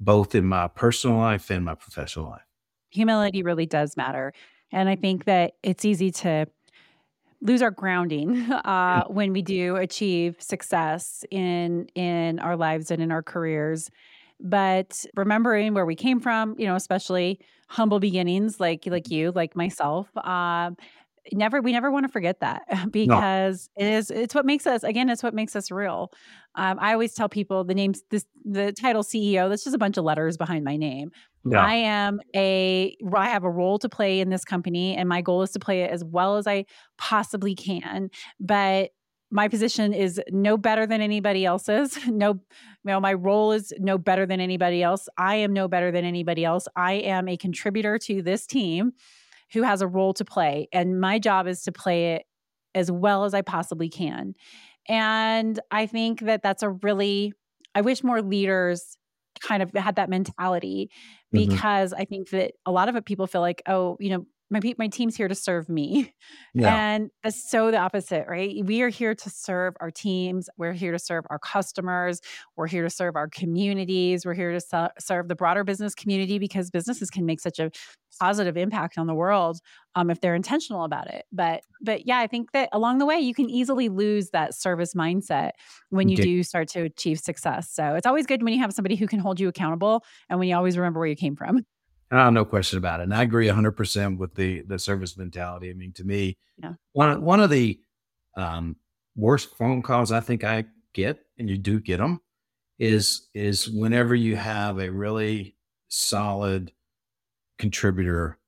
both 0.00 0.34
in 0.34 0.44
my 0.44 0.68
personal 0.68 1.16
life 1.16 1.50
and 1.50 1.64
my 1.64 1.74
professional 1.74 2.30
life. 2.30 2.42
Humility 2.94 3.42
really 3.42 3.66
does 3.66 3.96
matter, 3.96 4.32
and 4.72 4.88
I 4.88 4.96
think 4.96 5.24
that 5.24 5.52
it's 5.62 5.84
easy 5.84 6.10
to 6.12 6.46
lose 7.40 7.60
our 7.60 7.70
grounding 7.70 8.50
uh, 8.52 9.04
when 9.08 9.32
we 9.32 9.42
do 9.42 9.76
achieve 9.76 10.36
success 10.40 11.24
in 11.30 11.86
in 11.94 12.38
our 12.38 12.56
lives 12.56 12.90
and 12.90 13.02
in 13.02 13.12
our 13.12 13.22
careers. 13.22 13.90
But 14.40 15.04
remembering 15.14 15.74
where 15.74 15.86
we 15.86 15.94
came 15.94 16.20
from 16.20 16.54
you 16.58 16.66
know 16.66 16.74
especially 16.74 17.40
humble 17.68 18.00
beginnings 18.00 18.60
like 18.60 18.86
like 18.86 19.10
you 19.10 19.32
like 19.32 19.56
myself 19.56 20.08
uh, 20.16 20.70
never 21.32 21.60
we 21.60 21.72
never 21.72 21.90
want 21.90 22.04
to 22.04 22.12
forget 22.12 22.40
that 22.40 22.62
because 22.90 23.68
no. 23.76 23.86
it 23.86 23.92
is 23.92 24.10
it's 24.10 24.34
what 24.34 24.44
makes 24.44 24.66
us 24.66 24.82
again 24.82 25.08
it's 25.08 25.22
what 25.22 25.34
makes 25.34 25.56
us 25.56 25.70
real. 25.70 26.12
Um, 26.56 26.78
i 26.80 26.92
always 26.92 27.14
tell 27.14 27.28
people 27.28 27.64
the 27.64 27.74
name's 27.74 28.02
this 28.10 28.24
the 28.44 28.72
title 28.72 29.02
ceo 29.02 29.48
that's 29.48 29.64
just 29.64 29.74
a 29.74 29.78
bunch 29.78 29.96
of 29.96 30.04
letters 30.04 30.36
behind 30.36 30.64
my 30.64 30.76
name 30.76 31.10
yeah. 31.44 31.64
i 31.64 31.74
am 31.74 32.20
a 32.34 32.96
i 33.14 33.28
have 33.28 33.44
a 33.44 33.50
role 33.50 33.78
to 33.78 33.88
play 33.88 34.20
in 34.20 34.30
this 34.30 34.44
company 34.44 34.96
and 34.96 35.08
my 35.08 35.20
goal 35.20 35.42
is 35.42 35.50
to 35.50 35.58
play 35.58 35.82
it 35.82 35.90
as 35.90 36.04
well 36.04 36.36
as 36.36 36.46
i 36.46 36.64
possibly 36.98 37.54
can 37.54 38.10
but 38.40 38.90
my 39.30 39.48
position 39.48 39.92
is 39.92 40.20
no 40.30 40.56
better 40.56 40.86
than 40.86 41.00
anybody 41.00 41.44
else's 41.44 41.98
no 42.06 42.30
you 42.30 42.40
know 42.84 43.00
my 43.00 43.12
role 43.12 43.52
is 43.52 43.72
no 43.78 43.98
better 43.98 44.26
than 44.26 44.40
anybody 44.40 44.82
else 44.82 45.08
i 45.16 45.34
am 45.34 45.52
no 45.52 45.68
better 45.68 45.90
than 45.90 46.04
anybody 46.04 46.44
else 46.44 46.68
i 46.76 46.92
am 46.94 47.28
a 47.28 47.36
contributor 47.36 47.98
to 47.98 48.22
this 48.22 48.46
team 48.46 48.92
who 49.54 49.62
has 49.62 49.80
a 49.80 49.86
role 49.86 50.12
to 50.14 50.24
play. 50.24 50.68
And 50.72 51.00
my 51.00 51.18
job 51.18 51.46
is 51.46 51.62
to 51.62 51.72
play 51.72 52.14
it 52.14 52.24
as 52.74 52.90
well 52.90 53.24
as 53.24 53.32
I 53.32 53.40
possibly 53.40 53.88
can. 53.88 54.34
And 54.88 55.58
I 55.70 55.86
think 55.86 56.20
that 56.20 56.42
that's 56.42 56.62
a 56.62 56.70
really, 56.70 57.32
I 57.74 57.80
wish 57.80 58.02
more 58.02 58.20
leaders 58.20 58.98
kind 59.40 59.62
of 59.62 59.72
had 59.74 59.96
that 59.96 60.08
mentality 60.08 60.90
mm-hmm. 61.34 61.50
because 61.50 61.92
mm-hmm. 61.92 62.02
I 62.02 62.04
think 62.04 62.30
that 62.30 62.52
a 62.66 62.72
lot 62.72 62.88
of 62.88 62.96
it 62.96 63.04
people 63.04 63.26
feel 63.26 63.40
like, 63.40 63.62
oh, 63.66 63.96
you 64.00 64.10
know, 64.10 64.26
my 64.54 64.74
my 64.78 64.88
team's 64.88 65.16
here 65.16 65.28
to 65.28 65.34
serve 65.34 65.68
me. 65.68 66.14
Yeah. 66.56 66.94
And 66.94 67.10
that's 67.24 67.50
so 67.50 67.72
the 67.72 67.78
opposite, 67.78 68.26
right? 68.28 68.64
We 68.64 68.82
are 68.82 68.88
here 68.88 69.12
to 69.12 69.28
serve 69.28 69.74
our 69.80 69.90
teams. 69.90 70.48
We're 70.56 70.72
here 70.72 70.92
to 70.92 71.00
serve 71.00 71.24
our 71.28 71.38
customers. 71.40 72.20
We're 72.56 72.68
here 72.68 72.84
to 72.84 72.90
serve 72.90 73.16
our 73.16 73.28
communities. 73.28 74.24
We're 74.24 74.34
here 74.34 74.52
to 74.52 74.60
so- 74.60 74.90
serve 75.00 75.26
the 75.26 75.34
broader 75.34 75.64
business 75.64 75.96
community 75.96 76.38
because 76.38 76.70
businesses 76.70 77.10
can 77.10 77.26
make 77.26 77.40
such 77.40 77.58
a 77.58 77.72
positive 78.20 78.56
impact 78.56 78.98
on 78.98 79.08
the 79.08 79.14
world 79.14 79.58
um, 79.96 80.10
if 80.10 80.20
they're 80.20 80.36
intentional 80.36 80.84
about 80.84 81.12
it. 81.12 81.24
But 81.32 81.62
but 81.80 82.06
yeah, 82.06 82.18
I 82.18 82.28
think 82.28 82.52
that 82.52 82.68
along 82.72 82.98
the 82.98 83.06
way 83.06 83.18
you 83.18 83.34
can 83.34 83.50
easily 83.50 83.88
lose 83.88 84.30
that 84.30 84.54
service 84.54 84.94
mindset 84.94 85.50
when 85.90 86.08
you 86.08 86.16
do 86.16 86.44
start 86.44 86.68
to 86.68 86.82
achieve 86.82 87.18
success. 87.18 87.68
So 87.70 87.96
it's 87.96 88.06
always 88.06 88.26
good 88.26 88.44
when 88.44 88.52
you 88.52 88.60
have 88.60 88.72
somebody 88.72 88.94
who 88.94 89.08
can 89.08 89.18
hold 89.18 89.40
you 89.40 89.48
accountable 89.48 90.04
and 90.30 90.38
when 90.38 90.48
you 90.48 90.56
always 90.56 90.78
remember 90.78 91.00
where 91.00 91.08
you 91.08 91.16
came 91.16 91.34
from. 91.34 91.64
Uh, 92.14 92.30
no 92.30 92.44
question 92.44 92.78
about 92.78 93.00
it. 93.00 93.04
And 93.04 93.14
I 93.14 93.24
agree 93.24 93.48
100% 93.48 94.18
with 94.18 94.34
the 94.36 94.62
the 94.62 94.78
service 94.78 95.16
mentality. 95.16 95.70
I 95.70 95.74
mean, 95.74 95.92
to 95.94 96.04
me, 96.04 96.36
yeah. 96.62 96.74
one, 96.92 97.20
one 97.22 97.40
of 97.40 97.50
the 97.50 97.80
um, 98.36 98.76
worst 99.16 99.56
phone 99.56 99.82
calls 99.82 100.12
I 100.12 100.20
think 100.20 100.44
I 100.44 100.64
get, 100.92 101.18
and 101.38 101.50
you 101.50 101.58
do 101.58 101.80
get 101.80 101.98
them, 101.98 102.20
is 102.78 103.28
is 103.34 103.68
whenever 103.68 104.14
you 104.14 104.36
have 104.36 104.78
a 104.78 104.90
really 104.90 105.56
solid 105.88 106.70
contributor 107.58 108.38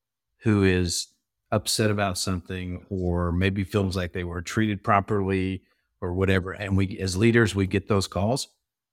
who 0.42 0.62
is 0.62 1.08
upset 1.50 1.90
about 1.90 2.18
something 2.18 2.86
or 2.88 3.32
maybe 3.32 3.64
feels 3.64 3.96
like 3.96 4.12
they 4.12 4.24
were 4.24 4.42
treated 4.42 4.82
properly 4.82 5.62
or 6.00 6.12
whatever 6.12 6.52
and 6.52 6.76
we 6.76 6.98
as 6.98 7.16
leaders 7.16 7.54
we 7.54 7.68
get 7.68 7.86
those 7.86 8.08
calls 8.08 8.48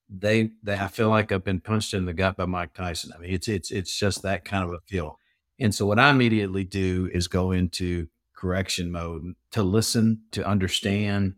they 0.09 0.51
they 0.61 0.75
I 0.75 0.87
feel 0.87 1.09
like 1.09 1.31
I've 1.31 1.43
been 1.43 1.59
punched 1.59 1.93
in 1.93 2.05
the 2.05 2.13
gut 2.13 2.37
by 2.37 2.45
Mike 2.45 2.73
Tyson. 2.73 3.11
I 3.15 3.19
mean, 3.19 3.33
it's 3.33 3.47
it's 3.47 3.71
it's 3.71 3.97
just 3.97 4.21
that 4.23 4.45
kind 4.45 4.63
of 4.63 4.71
a 4.71 4.79
feel. 4.85 5.17
And 5.59 5.73
so 5.73 5.85
what 5.85 5.99
I 5.99 6.09
immediately 6.09 6.63
do 6.63 7.09
is 7.13 7.27
go 7.27 7.51
into 7.51 8.07
correction 8.35 8.91
mode 8.91 9.35
to 9.51 9.63
listen, 9.63 10.21
to 10.31 10.45
understand, 10.45 11.35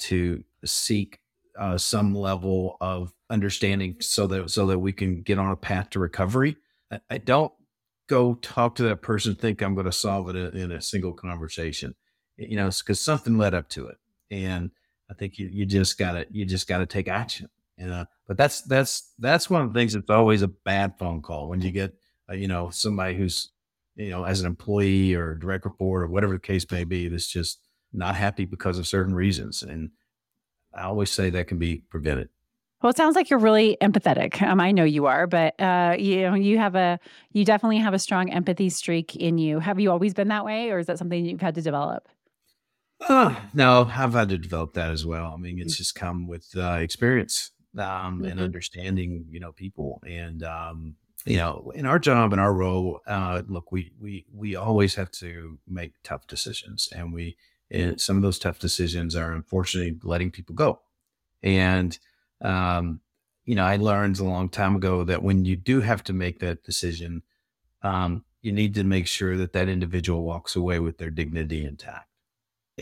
to 0.00 0.44
seek 0.64 1.20
uh, 1.58 1.78
some 1.78 2.14
level 2.14 2.76
of 2.80 3.12
understanding, 3.30 3.96
so 4.00 4.26
that 4.26 4.50
so 4.50 4.66
that 4.66 4.78
we 4.78 4.92
can 4.92 5.22
get 5.22 5.38
on 5.38 5.50
a 5.50 5.56
path 5.56 5.90
to 5.90 5.98
recovery. 5.98 6.56
I, 6.90 7.00
I 7.10 7.18
don't 7.18 7.52
go 8.08 8.34
talk 8.34 8.76
to 8.76 8.84
that 8.84 9.02
person 9.02 9.34
think 9.34 9.62
I'm 9.62 9.74
going 9.74 9.86
to 9.86 9.92
solve 9.92 10.28
it 10.28 10.36
in, 10.36 10.56
in 10.56 10.72
a 10.72 10.80
single 10.80 11.12
conversation. 11.12 11.94
You 12.36 12.56
know, 12.56 12.68
because 12.68 13.00
something 13.00 13.38
led 13.38 13.54
up 13.54 13.68
to 13.70 13.86
it, 13.86 13.96
and 14.30 14.70
I 15.10 15.14
think 15.14 15.38
you 15.38 15.48
you 15.50 15.64
just 15.64 15.96
gotta 15.98 16.26
you 16.30 16.44
just 16.44 16.68
gotta 16.68 16.86
take 16.86 17.08
action. 17.08 17.48
You 17.78 17.86
know, 17.86 18.06
but 18.26 18.36
that's 18.36 18.62
that's 18.62 19.12
that's 19.18 19.50
one 19.50 19.62
of 19.62 19.72
the 19.72 19.78
things 19.78 19.92
that's 19.92 20.08
always 20.08 20.42
a 20.42 20.48
bad 20.48 20.98
phone 20.98 21.20
call 21.20 21.48
when 21.48 21.60
you 21.60 21.70
get 21.70 21.94
uh, 22.30 22.34
you 22.34 22.48
know 22.48 22.70
somebody 22.70 23.14
who's 23.16 23.50
you 23.96 24.10
know 24.10 24.24
as 24.24 24.40
an 24.40 24.46
employee 24.46 25.14
or 25.14 25.34
direct 25.34 25.64
report 25.64 26.02
or 26.02 26.06
whatever 26.06 26.32
the 26.32 26.38
case 26.38 26.64
may 26.70 26.84
be 26.84 27.08
that's 27.08 27.26
just 27.26 27.60
not 27.92 28.16
happy 28.16 28.46
because 28.46 28.78
of 28.78 28.86
certain 28.86 29.14
reasons, 29.14 29.62
and 29.62 29.90
I 30.74 30.84
always 30.84 31.10
say 31.10 31.28
that 31.30 31.48
can 31.48 31.58
be 31.58 31.82
prevented. 31.90 32.30
Well, 32.82 32.90
it 32.90 32.96
sounds 32.96 33.16
like 33.16 33.30
you're 33.30 33.38
really 33.38 33.76
empathetic. 33.80 34.40
Um, 34.42 34.60
I 34.60 34.70
know 34.70 34.84
you 34.84 35.06
are, 35.06 35.26
but 35.26 35.58
uh, 35.60 35.96
you 35.98 36.22
know, 36.22 36.34
you 36.34 36.58
have 36.58 36.74
a, 36.74 36.98
you 37.32 37.44
definitely 37.44 37.78
have 37.78 37.94
a 37.94 37.98
strong 37.98 38.30
empathy 38.30 38.68
streak 38.70 39.16
in 39.16 39.38
you. 39.38 39.58
Have 39.60 39.80
you 39.80 39.90
always 39.90 40.14
been 40.14 40.28
that 40.28 40.44
way, 40.44 40.70
or 40.70 40.78
is 40.78 40.86
that 40.86 40.98
something 40.98 41.24
you've 41.24 41.40
had 41.40 41.54
to 41.56 41.62
develop? 41.62 42.08
Uh, 43.06 43.34
no, 43.52 43.90
I've 43.94 44.14
had 44.14 44.30
to 44.30 44.38
develop 44.38 44.74
that 44.74 44.90
as 44.90 45.04
well. 45.04 45.32
I 45.34 45.36
mean, 45.36 45.58
it's 45.58 45.74
mm. 45.74 45.78
just 45.78 45.94
come 45.94 46.26
with 46.26 46.48
uh, 46.56 46.78
experience 46.80 47.50
um, 47.78 48.18
mm-hmm. 48.18 48.24
and 48.24 48.40
understanding, 48.40 49.26
you 49.30 49.40
know, 49.40 49.52
people. 49.52 50.02
And, 50.06 50.42
um, 50.42 50.96
you 51.24 51.36
know, 51.36 51.72
in 51.74 51.86
our 51.86 51.98
job 51.98 52.32
and 52.32 52.40
our 52.40 52.52
role, 52.52 53.00
uh, 53.06 53.42
look, 53.48 53.72
we, 53.72 53.92
we, 54.00 54.26
we 54.32 54.54
always 54.56 54.94
have 54.94 55.10
to 55.12 55.58
make 55.66 55.94
tough 56.04 56.26
decisions 56.26 56.88
and 56.94 57.12
we, 57.12 57.36
and 57.70 58.00
some 58.00 58.16
of 58.16 58.22
those 58.22 58.38
tough 58.38 58.60
decisions 58.60 59.16
are 59.16 59.32
unfortunately 59.32 59.98
letting 60.04 60.30
people 60.30 60.54
go. 60.54 60.80
And, 61.42 61.98
um, 62.40 63.00
you 63.44 63.54
know, 63.54 63.64
I 63.64 63.76
learned 63.76 64.18
a 64.18 64.24
long 64.24 64.48
time 64.48 64.76
ago 64.76 65.04
that 65.04 65.22
when 65.22 65.44
you 65.44 65.56
do 65.56 65.80
have 65.80 66.02
to 66.04 66.12
make 66.12 66.40
that 66.40 66.64
decision, 66.64 67.22
um, 67.82 68.24
you 68.42 68.52
need 68.52 68.74
to 68.74 68.84
make 68.84 69.06
sure 69.06 69.36
that 69.36 69.52
that 69.52 69.68
individual 69.68 70.22
walks 70.22 70.54
away 70.54 70.78
with 70.78 70.98
their 70.98 71.10
dignity 71.10 71.64
intact. 71.64 72.08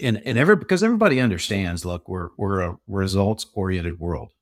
And 0.00 0.20
and 0.24 0.36
every 0.36 0.56
because 0.56 0.82
everybody 0.82 1.20
understands, 1.20 1.84
look, 1.84 2.08
we're 2.08 2.30
we're 2.36 2.60
a 2.60 2.78
results 2.88 3.46
oriented 3.54 4.00
world. 4.00 4.32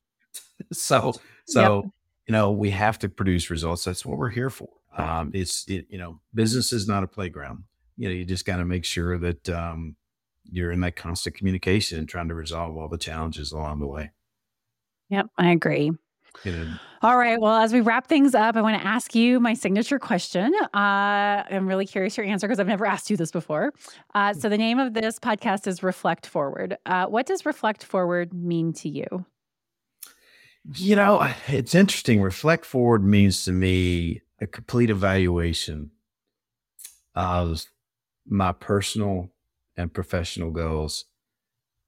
So 0.72 1.14
so 1.46 1.82
yep. 1.82 1.92
you 2.28 2.32
know 2.32 2.50
we 2.50 2.70
have 2.70 2.98
to 3.00 3.08
produce 3.08 3.50
results. 3.50 3.84
That's 3.84 4.04
what 4.04 4.18
we're 4.18 4.30
here 4.30 4.50
for. 4.50 4.68
Um, 4.96 5.30
it's 5.34 5.66
it, 5.68 5.86
you 5.88 5.98
know 5.98 6.20
business 6.34 6.72
is 6.72 6.86
not 6.86 7.02
a 7.02 7.06
playground. 7.06 7.64
You 7.96 8.08
know 8.08 8.14
you 8.14 8.24
just 8.24 8.44
got 8.44 8.56
to 8.56 8.64
make 8.64 8.84
sure 8.84 9.18
that 9.18 9.48
um, 9.48 9.96
you're 10.44 10.72
in 10.72 10.80
that 10.80 10.96
constant 10.96 11.36
communication 11.36 11.98
and 11.98 12.08
trying 12.08 12.28
to 12.28 12.34
resolve 12.34 12.76
all 12.76 12.88
the 12.88 12.98
challenges 12.98 13.52
along 13.52 13.80
the 13.80 13.86
way. 13.86 14.10
Yep, 15.08 15.26
I 15.38 15.50
agree. 15.50 15.92
All 17.02 17.18
right. 17.18 17.40
Well, 17.40 17.56
as 17.56 17.72
we 17.72 17.80
wrap 17.80 18.06
things 18.06 18.34
up, 18.34 18.56
I 18.56 18.62
want 18.62 18.80
to 18.80 18.86
ask 18.86 19.14
you 19.14 19.40
my 19.40 19.54
signature 19.54 19.98
question. 19.98 20.52
Uh, 20.72 21.42
I'm 21.50 21.66
really 21.66 21.86
curious 21.86 22.16
your 22.16 22.26
answer 22.26 22.46
because 22.46 22.58
I've 22.58 22.66
never 22.66 22.86
asked 22.86 23.10
you 23.10 23.16
this 23.16 23.30
before. 23.30 23.72
Uh, 24.14 24.32
so, 24.32 24.48
the 24.48 24.56
name 24.56 24.78
of 24.78 24.94
this 24.94 25.18
podcast 25.18 25.66
is 25.66 25.82
Reflect 25.82 26.26
Forward. 26.26 26.76
Uh, 26.86 27.06
what 27.06 27.26
does 27.26 27.44
Reflect 27.44 27.84
Forward 27.84 28.32
mean 28.32 28.72
to 28.74 28.88
you? 28.88 29.24
You 30.64 30.96
know, 30.96 31.28
it's 31.48 31.74
interesting. 31.74 32.20
Reflect 32.20 32.64
forward 32.64 33.04
means 33.04 33.44
to 33.44 33.52
me 33.52 34.22
a 34.40 34.46
complete 34.46 34.90
evaluation 34.90 35.90
of 37.14 37.66
my 38.26 38.52
personal 38.52 39.30
and 39.76 39.92
professional 39.92 40.50
goals 40.50 41.06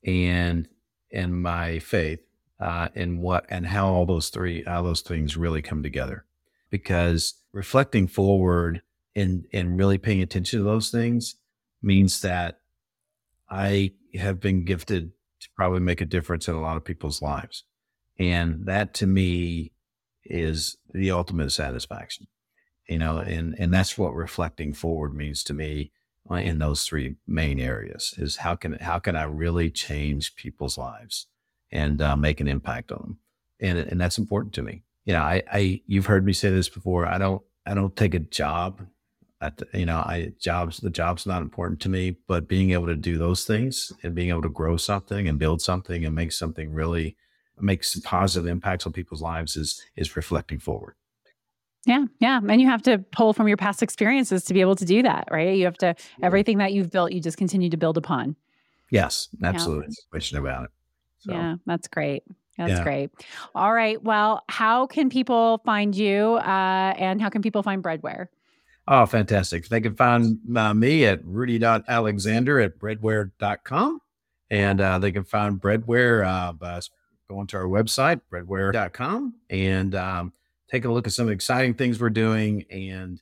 and 0.04 0.68
and 1.12 1.40
my 1.40 1.78
faith 1.78 2.20
uh, 2.60 2.88
and 2.94 3.20
what 3.20 3.46
and 3.48 3.66
how 3.66 3.88
all 3.88 4.06
those 4.06 4.28
three 4.28 4.64
how 4.64 4.82
those 4.82 5.00
things 5.00 5.37
really 5.37 5.62
come 5.62 5.82
together 5.82 6.24
because 6.70 7.34
reflecting 7.52 8.06
forward 8.06 8.82
and 9.14 9.46
and 9.52 9.78
really 9.78 9.98
paying 9.98 10.20
attention 10.22 10.58
to 10.58 10.64
those 10.64 10.90
things 10.90 11.37
means 11.82 12.20
that 12.22 12.60
I 13.48 13.92
have 14.14 14.40
been 14.40 14.64
gifted 14.64 15.12
to 15.40 15.48
probably 15.54 15.80
make 15.80 16.00
a 16.00 16.06
difference 16.06 16.48
in 16.48 16.54
a 16.54 16.60
lot 16.60 16.76
of 16.76 16.84
people's 16.84 17.22
lives 17.22 17.64
and 18.18 18.66
that 18.66 18.94
to 18.94 19.07
me 19.07 19.72
is 20.24 20.77
the 20.92 21.11
ultimate 21.11 21.50
satisfaction, 21.50 22.27
you 22.88 22.98
know, 22.98 23.18
and, 23.18 23.55
and 23.59 23.72
that's 23.72 23.98
what 23.98 24.14
reflecting 24.14 24.72
forward 24.72 25.14
means 25.14 25.44
to 25.44 25.55
me 25.55 25.90
uh, 26.31 26.37
in 26.37 26.59
those 26.59 26.85
three 26.85 27.16
main 27.27 27.61
areas 27.61 28.14
is 28.18 28.37
how 28.37 28.55
can, 28.55 28.74
how 28.74 28.98
can 28.98 29.16
I 29.16 29.24
really 29.24 29.70
change 29.70 30.37
people's 30.37 30.79
lives 30.79 31.27
and 31.70 32.00
uh, 32.00 32.16
make 32.16 32.40
an 32.40 32.48
impact 32.48 32.92
on 32.92 32.98
them? 32.98 33.18
And, 33.61 33.79
and 33.79 34.00
that's 34.00 34.18
important 34.18 34.55
to 34.55 34.62
me. 34.62 34.83
You 35.05 35.12
know, 35.14 35.22
I, 35.22 35.42
I, 35.53 35.83
you've 35.87 36.07
heard 36.07 36.24
me 36.24 36.33
say 36.33 36.50
this 36.50 36.68
before. 36.68 37.07
I 37.07 37.18
don't, 37.18 37.42
I 37.66 37.74
don't 37.74 37.96
take 37.96 38.14
a 38.14 38.20
job 38.20 38.87
That 39.40 39.62
you 39.74 39.85
know, 39.85 39.98
I 39.98 40.33
jobs 40.40 40.79
the 40.79 40.90
job's 40.90 41.27
not 41.27 41.42
important 41.42 41.81
to 41.81 41.90
me, 41.90 42.16
but 42.27 42.48
being 42.48 42.70
able 42.70 42.87
to 42.87 42.96
do 42.96 43.18
those 43.18 43.44
things 43.44 43.92
and 44.03 44.14
being 44.14 44.31
able 44.31 44.42
to 44.42 44.48
grow 44.61 44.79
something 44.79 45.29
and 45.29 45.38
build 45.38 45.61
something 45.61 46.05
and 46.07 46.14
make 46.14 46.33
something 46.33 46.72
really 46.72 47.16
makes 47.60 47.98
positive 48.00 48.46
impacts 48.46 48.86
on 48.86 48.92
people's 48.92 49.22
lives 49.22 49.56
is 49.56 49.82
is 49.96 50.16
reflecting 50.16 50.58
forward. 50.58 50.94
Yeah, 51.86 52.06
yeah. 52.18 52.40
And 52.48 52.60
you 52.60 52.68
have 52.68 52.82
to 52.82 52.98
pull 53.12 53.32
from 53.32 53.48
your 53.48 53.56
past 53.56 53.82
experiences 53.82 54.44
to 54.44 54.54
be 54.54 54.60
able 54.60 54.76
to 54.76 54.84
do 54.84 55.02
that, 55.02 55.28
right? 55.30 55.56
You 55.56 55.66
have 55.66 55.76
to, 55.78 55.94
everything 56.22 56.58
that 56.58 56.72
you've 56.72 56.90
built, 56.90 57.12
you 57.12 57.20
just 57.20 57.36
continue 57.36 57.68
to 57.68 57.76
build 57.76 57.98
upon. 57.98 58.36
Yes, 58.90 59.28
absolutely. 59.42 59.88
Yeah. 59.88 60.10
question 60.10 60.38
about 60.38 60.64
it. 60.64 60.70
So, 61.18 61.32
yeah, 61.32 61.56
that's 61.66 61.88
great. 61.88 62.22
That's 62.56 62.70
yeah. 62.70 62.82
great. 62.84 63.10
All 63.54 63.72
right. 63.72 64.02
Well, 64.02 64.42
how 64.48 64.86
can 64.86 65.10
people 65.10 65.60
find 65.64 65.94
you 65.94 66.34
uh, 66.36 66.94
and 66.96 67.20
how 67.20 67.28
can 67.28 67.42
people 67.42 67.62
find 67.62 67.82
Breadware? 67.82 68.30
Oh, 68.86 69.06
fantastic. 69.06 69.68
They 69.68 69.80
can 69.80 69.96
find 69.96 70.38
uh, 70.56 70.74
me 70.74 71.06
at 71.06 71.24
rudy.alexander 71.24 72.60
at 72.60 72.78
breadware.com. 72.78 74.00
And 74.50 74.80
uh, 74.80 74.98
they 74.98 75.10
can 75.10 75.24
find 75.24 75.60
Breadware 75.60 76.24
uh, 76.24 76.52
by 76.52 76.80
going 77.28 77.46
to 77.48 77.56
our 77.56 77.64
website, 77.64 78.20
breadware.com. 78.32 79.34
And 79.50 79.94
um, 79.94 80.32
take 80.70 80.84
a 80.84 80.92
look 80.92 81.06
at 81.06 81.12
some 81.12 81.28
exciting 81.28 81.74
things 81.74 82.00
we're 82.00 82.10
doing 82.10 82.64
and 82.70 83.20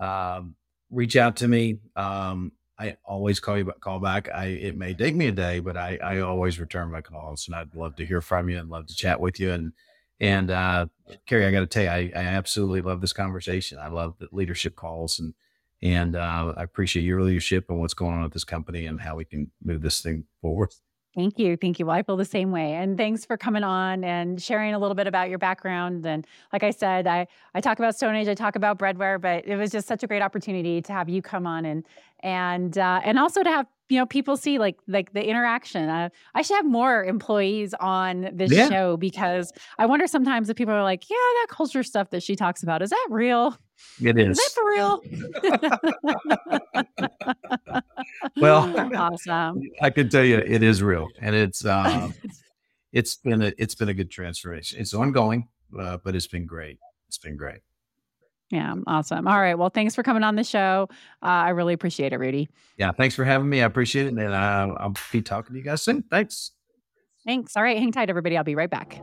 um, 0.00 0.54
reach 0.90 1.16
out 1.16 1.36
to 1.36 1.48
me. 1.48 1.78
Um, 1.96 2.52
I 2.78 2.96
always 3.04 3.38
call 3.38 3.56
you 3.56 3.72
call 3.80 4.00
back. 4.00 4.28
I 4.34 4.46
it 4.46 4.76
may 4.76 4.94
take 4.94 5.14
me 5.14 5.28
a 5.28 5.32
day, 5.32 5.60
but 5.60 5.76
I 5.76 5.96
I 6.02 6.20
always 6.20 6.58
return 6.58 6.90
my 6.90 7.02
calls, 7.02 7.46
and 7.46 7.54
I'd 7.54 7.74
love 7.74 7.94
to 7.96 8.06
hear 8.06 8.20
from 8.20 8.48
you 8.48 8.58
and 8.58 8.68
love 8.68 8.86
to 8.86 8.94
chat 8.94 9.20
with 9.20 9.38
you. 9.38 9.52
And 9.52 9.72
and 10.20 10.50
uh, 10.50 10.86
Carrie, 11.26 11.46
I 11.46 11.52
got 11.52 11.60
to 11.60 11.66
tell 11.66 11.84
you, 11.84 11.88
I, 11.88 12.12
I 12.14 12.24
absolutely 12.24 12.80
love 12.82 13.00
this 13.00 13.12
conversation. 13.12 13.78
I 13.78 13.88
love 13.88 14.14
the 14.18 14.28
leadership 14.32 14.74
calls, 14.74 15.20
and 15.20 15.34
and 15.82 16.16
uh, 16.16 16.54
I 16.56 16.62
appreciate 16.64 17.04
your 17.04 17.22
leadership 17.22 17.66
and 17.68 17.78
what's 17.78 17.94
going 17.94 18.14
on 18.14 18.24
at 18.24 18.32
this 18.32 18.44
company 18.44 18.86
and 18.86 19.00
how 19.00 19.16
we 19.16 19.24
can 19.24 19.50
move 19.62 19.82
this 19.82 20.00
thing 20.00 20.24
forward. 20.40 20.72
Thank 21.14 21.38
you. 21.38 21.56
Thank 21.56 21.78
you. 21.78 21.86
Well, 21.86 21.96
I 21.96 22.02
feel 22.02 22.16
the 22.16 22.24
same 22.24 22.50
way. 22.50 22.72
And 22.74 22.96
thanks 22.96 23.24
for 23.24 23.36
coming 23.36 23.62
on 23.62 24.02
and 24.02 24.42
sharing 24.42 24.74
a 24.74 24.78
little 24.78 24.96
bit 24.96 25.06
about 25.06 25.28
your 25.28 25.38
background. 25.38 26.04
And 26.04 26.26
like 26.52 26.64
I 26.64 26.70
said, 26.70 27.06
I, 27.06 27.28
I 27.54 27.60
talk 27.60 27.78
about 27.78 27.94
StoneAge, 27.94 28.28
I 28.28 28.34
talk 28.34 28.56
about 28.56 28.78
Breadware, 28.78 29.18
but 29.18 29.46
it 29.46 29.56
was 29.56 29.70
just 29.70 29.86
such 29.86 30.02
a 30.02 30.06
great 30.06 30.22
opportunity 30.22 30.82
to 30.82 30.92
have 30.92 31.08
you 31.08 31.22
come 31.22 31.46
on 31.46 31.64
and 31.64 31.84
and 32.20 32.78
uh, 32.78 33.00
and 33.04 33.18
also 33.18 33.42
to 33.42 33.50
have 33.50 33.66
you 33.90 33.98
know 33.98 34.06
people 34.06 34.36
see 34.36 34.58
like 34.58 34.78
like 34.88 35.12
the 35.12 35.22
interaction 35.22 35.90
uh, 35.90 36.08
i 36.34 36.40
should 36.40 36.56
have 36.56 36.64
more 36.64 37.04
employees 37.04 37.74
on 37.80 38.30
this 38.32 38.50
yeah. 38.50 38.66
show 38.66 38.96
because 38.96 39.52
i 39.78 39.84
wonder 39.84 40.06
sometimes 40.06 40.48
if 40.48 40.56
people 40.56 40.72
are 40.72 40.82
like 40.82 41.10
yeah 41.10 41.16
that 41.42 41.48
culture 41.50 41.82
stuff 41.82 42.08
that 42.08 42.22
she 42.22 42.34
talks 42.34 42.62
about 42.62 42.80
is 42.80 42.88
that 42.88 43.06
real 43.10 43.54
it 44.00 44.18
is. 44.18 44.38
Is 44.38 44.44
that 44.44 44.52
for 44.54 44.70
real? 44.70 45.02
well, 48.36 48.94
awesome. 48.96 49.62
I 49.80 49.90
can 49.90 50.08
tell 50.08 50.24
you, 50.24 50.38
it 50.38 50.62
is 50.62 50.82
real, 50.82 51.08
and 51.20 51.34
it's 51.34 51.64
um, 51.66 52.14
it's 52.92 53.16
been 53.16 53.42
a 53.42 53.52
it's 53.58 53.74
been 53.74 53.88
a 53.88 53.94
good 53.94 54.10
transformation. 54.10 54.80
It's 54.80 54.94
ongoing, 54.94 55.48
uh, 55.78 55.98
but 56.02 56.14
it's 56.14 56.26
been 56.26 56.46
great. 56.46 56.78
It's 57.08 57.18
been 57.18 57.36
great. 57.36 57.60
Yeah, 58.50 58.74
awesome. 58.86 59.26
All 59.26 59.40
right. 59.40 59.58
Well, 59.58 59.70
thanks 59.70 59.94
for 59.94 60.02
coming 60.02 60.22
on 60.22 60.36
the 60.36 60.44
show. 60.44 60.88
Uh, 61.22 61.26
I 61.26 61.48
really 61.50 61.72
appreciate 61.72 62.12
it, 62.12 62.18
Rudy. 62.18 62.48
Yeah, 62.76 62.92
thanks 62.92 63.14
for 63.14 63.24
having 63.24 63.48
me. 63.48 63.62
I 63.62 63.64
appreciate 63.64 64.06
it, 64.06 64.10
and 64.10 64.20
uh, 64.20 64.74
I'll 64.78 64.94
be 65.10 65.22
talking 65.22 65.54
to 65.54 65.58
you 65.58 65.64
guys 65.64 65.82
soon. 65.82 66.02
Thanks. 66.02 66.52
Thanks. 67.26 67.56
All 67.56 67.62
right, 67.62 67.78
hang 67.78 67.90
tight, 67.90 68.10
everybody. 68.10 68.36
I'll 68.36 68.44
be 68.44 68.54
right 68.54 68.70
back. 68.70 69.00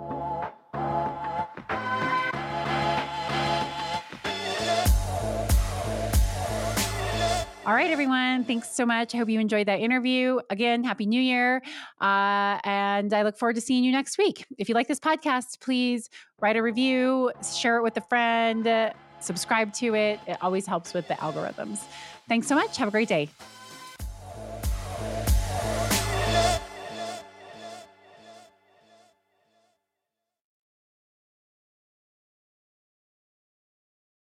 All 7.64 7.76
right, 7.76 7.92
everyone. 7.92 8.44
Thanks 8.44 8.72
so 8.72 8.88
much. 8.88 9.14
I 9.14 9.20
hope 9.20 9.30
you 9.30 9.40
enjoyed 9.40 9.68
that 9.68 9.80
interview. 9.80 10.40
Again, 10.50 10.84
Happy 10.84 11.06
New 11.06 11.22
Year. 11.22 11.62
Uh, 12.02 12.58
and 12.64 13.14
I 13.14 13.22
look 13.22 13.38
forward 13.38 13.54
to 13.54 13.62
seeing 13.62 13.84
you 13.84 13.92
next 13.92 14.18
week. 14.18 14.48
If 14.58 14.68
you 14.68 14.74
like 14.74 14.88
this 14.88 15.00
podcast, 15.00 15.60
please 15.60 16.10
write 16.40 16.58
a 16.58 16.64
review, 16.64 17.32
share 17.56 17.78
it 17.78 17.84
with 17.84 17.96
a 17.98 18.02
friend, 18.02 18.68
subscribe 19.20 19.74
to 19.74 19.94
it. 19.94 20.20
It 20.26 20.38
always 20.42 20.66
helps 20.66 20.96
with 20.96 21.08
the 21.08 21.14
algorithms. 21.16 21.84
Thanks 22.28 22.48
so 22.48 22.56
much. 22.56 22.78
Have 22.78 22.88
a 22.88 22.92
great 22.92 23.08
day. 23.08 23.30